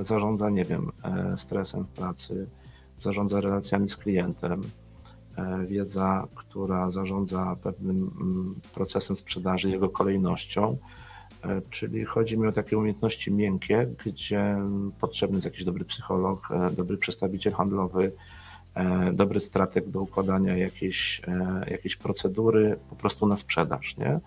e, 0.00 0.04
zarządza, 0.04 0.50
nie 0.50 0.64
wiem, 0.64 0.92
e, 1.04 1.36
stresem 1.38 1.84
w 1.84 1.88
pracy, 1.88 2.46
zarządza 2.98 3.40
relacjami 3.40 3.88
z 3.88 3.96
klientem, 3.96 4.62
e, 5.36 5.66
wiedza, 5.66 6.26
która 6.34 6.90
zarządza 6.90 7.56
pewnym 7.62 7.96
mm, 7.96 8.60
procesem 8.74 9.16
sprzedaży, 9.16 9.70
jego 9.70 9.88
kolejnością 9.88 10.78
czyli 11.70 12.04
chodzi 12.04 12.38
mi 12.38 12.46
o 12.46 12.52
takie 12.52 12.78
umiejętności 12.78 13.32
miękkie, 13.32 13.86
gdzie 14.04 14.56
potrzebny 15.00 15.36
jest 15.36 15.44
jakiś 15.44 15.64
dobry 15.64 15.84
psycholog, 15.84 16.48
dobry 16.76 16.96
przedstawiciel 16.96 17.52
handlowy, 17.52 18.12
dobry 19.12 19.40
strateg 19.40 19.88
do 19.88 20.00
układania 20.00 20.56
jakiejś, 20.56 21.22
jakiejś 21.70 21.96
procedury 21.96 22.78
po 22.90 22.96
prostu 22.96 23.26
na 23.26 23.36
sprzedaż. 23.36 23.96
Nie? 23.96 24.20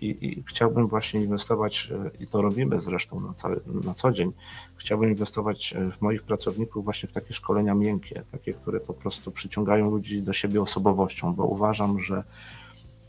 I, 0.00 0.26
I, 0.26 0.44
chciałbym 0.48 0.86
właśnie 0.86 1.20
inwestować, 1.20 1.92
i 2.20 2.26
to 2.26 2.42
robimy 2.42 2.80
zresztą 2.80 3.20
na, 3.20 3.34
cały, 3.34 3.60
na 3.84 3.94
co 3.94 4.12
dzień, 4.12 4.32
chciałbym 4.76 5.10
inwestować 5.10 5.74
w 5.98 6.00
moich 6.00 6.22
pracowników 6.22 6.84
właśnie 6.84 7.08
w 7.08 7.12
takie 7.12 7.34
szkolenia 7.34 7.74
miękkie, 7.74 8.22
takie, 8.32 8.52
które 8.52 8.80
po 8.80 8.94
prostu 8.94 9.30
przyciągają 9.30 9.90
ludzi 9.90 10.22
do 10.22 10.32
siebie 10.32 10.62
osobowością, 10.62 11.34
bo 11.34 11.44
uważam, 11.44 12.00
że 12.00 12.24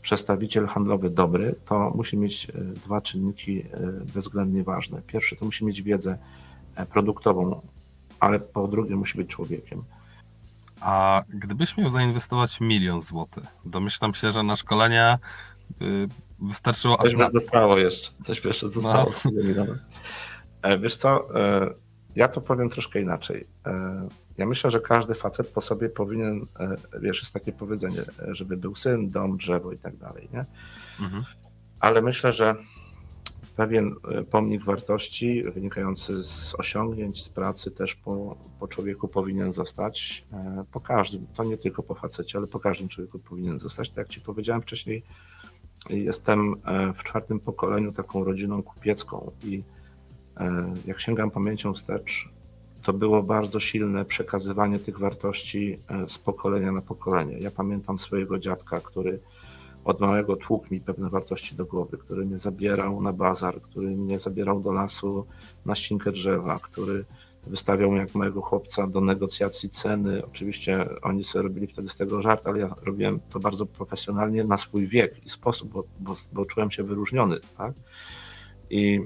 przedstawiciel 0.02 0.66
handlowy 0.66 1.10
dobry, 1.10 1.54
to 1.64 1.90
musi 1.94 2.18
mieć 2.18 2.50
e, 2.50 2.52
dwa 2.58 3.00
czynniki 3.00 3.60
e, 3.60 3.66
bezwzględnie 4.14 4.64
ważne. 4.64 5.02
Pierwszy 5.06 5.36
to 5.36 5.44
musi 5.44 5.64
mieć 5.64 5.82
wiedzę 5.82 6.18
e, 6.74 6.86
produktową, 6.86 7.60
ale 8.20 8.40
po 8.40 8.68
drugie 8.68 8.96
musi 8.96 9.18
być 9.18 9.28
człowiekiem. 9.28 9.82
A 10.80 11.22
gdybyś 11.28 11.76
miał 11.76 11.88
zainwestować 11.88 12.60
milion 12.60 13.02
złotych, 13.02 13.44
domyślam 13.64 14.14
się, 14.14 14.30
że 14.30 14.42
na 14.42 14.56
szkolenia 14.56 15.18
wystarczyło 16.48 16.96
Coś 16.96 17.06
aż 17.06 17.12
by 17.12 17.18
na... 17.18 17.30
zostało 17.30 17.78
jeszcze. 17.78 18.10
Coś 18.22 18.40
by 18.40 18.48
jeszcze 18.48 18.68
zostało. 18.68 19.12
No. 19.56 20.78
Wiesz 20.78 20.96
co, 20.96 21.28
ja 22.16 22.28
to 22.28 22.40
powiem 22.40 22.70
troszkę 22.70 23.00
inaczej. 23.00 23.46
Ja 24.38 24.46
myślę, 24.46 24.70
że 24.70 24.80
każdy 24.80 25.14
facet 25.14 25.48
po 25.48 25.60
sobie 25.60 25.88
powinien, 25.88 26.46
e, 26.60 26.76
wiesz, 27.00 27.20
jest 27.20 27.32
takie 27.32 27.52
powiedzenie, 27.52 28.00
e, 28.00 28.34
żeby 28.34 28.56
był 28.56 28.74
syn, 28.74 29.10
dom, 29.10 29.36
drzewo 29.36 29.72
i 29.72 29.78
tak 29.78 29.96
dalej, 29.96 30.28
nie? 30.32 30.44
Mhm. 31.00 31.24
Ale 31.80 32.02
myślę, 32.02 32.32
że 32.32 32.54
pewien 33.56 33.94
e, 34.10 34.22
pomnik 34.22 34.64
wartości 34.64 35.42
wynikający 35.42 36.22
z 36.22 36.54
osiągnięć, 36.58 37.22
z 37.22 37.28
pracy 37.28 37.70
też 37.70 37.94
po, 37.94 38.36
po 38.60 38.68
człowieku 38.68 39.08
powinien 39.08 39.52
zostać, 39.52 40.24
po 40.72 40.80
każdym, 40.80 41.26
to 41.34 41.44
nie 41.44 41.56
tylko 41.56 41.82
po 41.82 41.94
facecie, 41.94 42.38
ale 42.38 42.46
po 42.46 42.60
każdym 42.60 42.88
człowieku 42.88 43.18
powinien 43.18 43.58
zostać. 43.58 43.88
Tak 43.88 43.98
jak 43.98 44.08
Ci 44.08 44.20
powiedziałem 44.20 44.62
wcześniej, 44.62 45.02
jestem 45.90 46.54
w 46.98 47.04
czwartym 47.04 47.40
pokoleniu 47.40 47.92
taką 47.92 48.24
rodziną 48.24 48.62
kupiecką 48.62 49.30
i 49.44 49.62
jak 50.86 51.00
sięgam 51.00 51.30
pamięcią 51.30 51.74
wstecz, 51.74 52.28
to 52.82 52.92
było 52.92 53.22
bardzo 53.22 53.60
silne 53.60 54.04
przekazywanie 54.04 54.78
tych 54.78 54.98
wartości 54.98 55.78
e, 55.88 56.08
z 56.08 56.18
pokolenia 56.18 56.72
na 56.72 56.82
pokolenie. 56.82 57.38
Ja 57.38 57.50
pamiętam 57.50 57.98
swojego 57.98 58.38
dziadka, 58.38 58.80
który 58.80 59.20
od 59.84 60.00
małego 60.00 60.36
tłukł 60.36 60.66
mi 60.70 60.80
pewne 60.80 61.10
wartości 61.10 61.56
do 61.56 61.64
głowy, 61.64 61.98
który 61.98 62.24
mnie 62.24 62.38
zabierał 62.38 63.02
na 63.02 63.12
bazar, 63.12 63.62
który 63.62 63.88
mnie 63.88 64.20
zabierał 64.20 64.60
do 64.60 64.72
lasu 64.72 65.26
na 65.66 65.74
ścinkę 65.74 66.12
drzewa, 66.12 66.58
który 66.58 67.04
wystawiał 67.46 67.94
jak 67.94 68.14
mojego 68.14 68.42
chłopca 68.42 68.86
do 68.86 69.00
negocjacji 69.00 69.70
ceny. 69.70 70.26
Oczywiście 70.26 71.00
oni 71.02 71.24
sobie 71.24 71.42
robili 71.42 71.66
wtedy 71.66 71.88
z 71.88 71.96
tego 71.96 72.22
żart, 72.22 72.46
ale 72.46 72.58
ja 72.58 72.74
robiłem 72.82 73.20
to 73.30 73.40
bardzo 73.40 73.66
profesjonalnie 73.66 74.44
na 74.44 74.58
swój 74.58 74.88
wiek 74.88 75.26
i 75.26 75.28
sposób, 75.28 75.72
bo, 75.72 75.84
bo, 76.00 76.16
bo 76.32 76.44
czułem 76.44 76.70
się 76.70 76.84
wyróżniony. 76.84 77.40
Tak? 77.56 77.74
I 78.70 79.00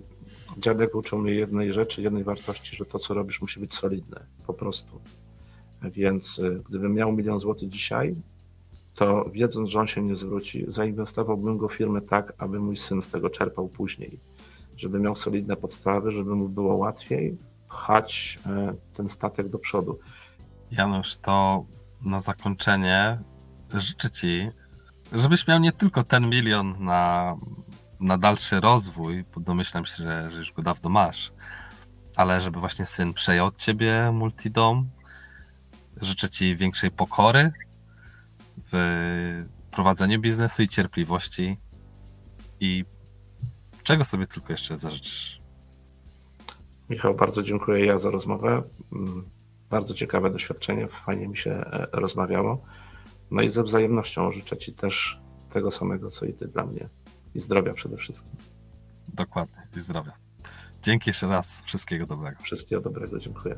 Dziadek 0.59 0.95
uczył 0.95 1.19
mnie 1.19 1.33
jednej 1.33 1.73
rzeczy, 1.73 2.03
jednej 2.03 2.25
wartości, 2.25 2.77
że 2.77 2.85
to, 2.85 2.99
co 2.99 3.15
robisz, 3.15 3.41
musi 3.41 3.61
być 3.61 3.75
solidne, 3.75 4.27
po 4.47 4.55
prostu. 4.55 5.01
Więc 5.83 6.39
y, 6.39 6.63
gdybym 6.69 6.95
miał 6.95 7.13
milion 7.13 7.41
złotych 7.41 7.69
dzisiaj, 7.69 8.17
to 8.95 9.31
wiedząc, 9.33 9.69
że 9.69 9.81
on 9.81 9.87
się 9.87 10.03
nie 10.03 10.17
zwróci, 10.17 10.65
zainwestowałbym 10.69 11.59
go 11.59 11.69
w 11.69 11.75
firmę 11.75 12.01
tak, 12.01 12.33
aby 12.39 12.61
mój 12.61 12.77
syn 12.77 13.03
z 13.03 13.09
tego 13.09 13.31
czerpał 13.31 13.69
później. 13.69 14.21
Żeby 14.77 15.01
miał 15.01 15.17
solidne 15.17 15.57
podstawy, 15.57 16.13
żeby 16.13 16.35
mu 16.35 16.49
było 16.49 16.77
łatwiej 16.77 17.37
pchać 17.77 18.39
e, 18.47 18.75
ten 18.95 19.09
statek 19.09 19.49
do 19.49 19.59
przodu. 19.59 19.99
Janusz, 20.71 21.17
to 21.17 21.65
na 22.03 22.21
zakończenie 22.21 23.19
życzę 23.75 24.11
Ci, 24.11 24.51
żebyś 25.13 25.47
miał 25.47 25.61
nie 25.61 25.73
tylko 25.73 26.05
ten 26.05 26.31
milion 26.31 26.85
na 26.85 27.33
na 28.01 28.19
dalszy 28.19 28.61
rozwój, 28.61 29.25
bo 29.35 29.41
domyślam 29.41 29.87
się, 29.87 30.03
że, 30.03 30.31
że 30.31 30.39
już 30.39 30.53
go 30.53 30.63
dawno 30.63 30.91
masz, 30.91 31.33
ale 32.17 32.41
żeby 32.41 32.61
właśnie 32.61 32.87
syn 32.87 33.15
przejął 33.15 33.47
od 33.47 33.57
ciebie 33.57 34.11
multidom, 34.13 34.91
życzę 36.01 36.31
ci 36.31 36.57
większej 36.57 36.91
pokory 36.91 37.53
w 38.73 39.45
prowadzeniu 39.71 40.21
biznesu 40.21 40.63
i 40.63 40.69
cierpliwości 40.69 41.59
i 42.61 42.85
czego 43.83 44.05
sobie 44.05 44.27
tylko 44.27 44.53
jeszcze 44.53 44.79
zażyczysz. 44.79 45.46
Michał, 46.91 47.15
bardzo 47.15 47.43
dziękuję 47.43 47.87
ja 47.87 47.99
za 47.99 48.11
rozmowę. 48.11 48.63
Mm, 48.93 49.25
bardzo 49.71 49.95
ciekawe 49.95 50.31
doświadczenie, 50.31 50.89
fajnie 50.89 51.29
mi 51.29 51.37
się 51.37 51.51
e, 51.51 51.87
rozmawiało. 51.93 52.63
No 53.31 53.43
i 53.43 53.51
ze 53.51 53.63
wzajemnością 53.63 54.33
życzę 54.33 54.57
Ci 54.57 54.75
też 54.75 55.21
tego 55.51 55.71
samego, 55.71 56.11
co 56.11 56.27
i 56.27 56.33
Ty 56.33 56.49
dla 56.49 56.67
mnie 56.67 56.89
i 57.35 57.41
zdrowia 57.41 57.75
przede 57.75 57.97
wszystkim. 57.97 58.33
Dokładnie, 59.15 59.69
i 59.77 59.81
zdrowia. 59.81 60.13
Dzięki 60.83 61.11
jeszcze 61.11 61.27
raz. 61.27 61.63
Wszystkiego 61.65 62.07
dobrego. 62.07 62.43
Wszystkiego 62.43 62.83
dobrego, 62.83 63.19
dziękuję. 63.19 63.57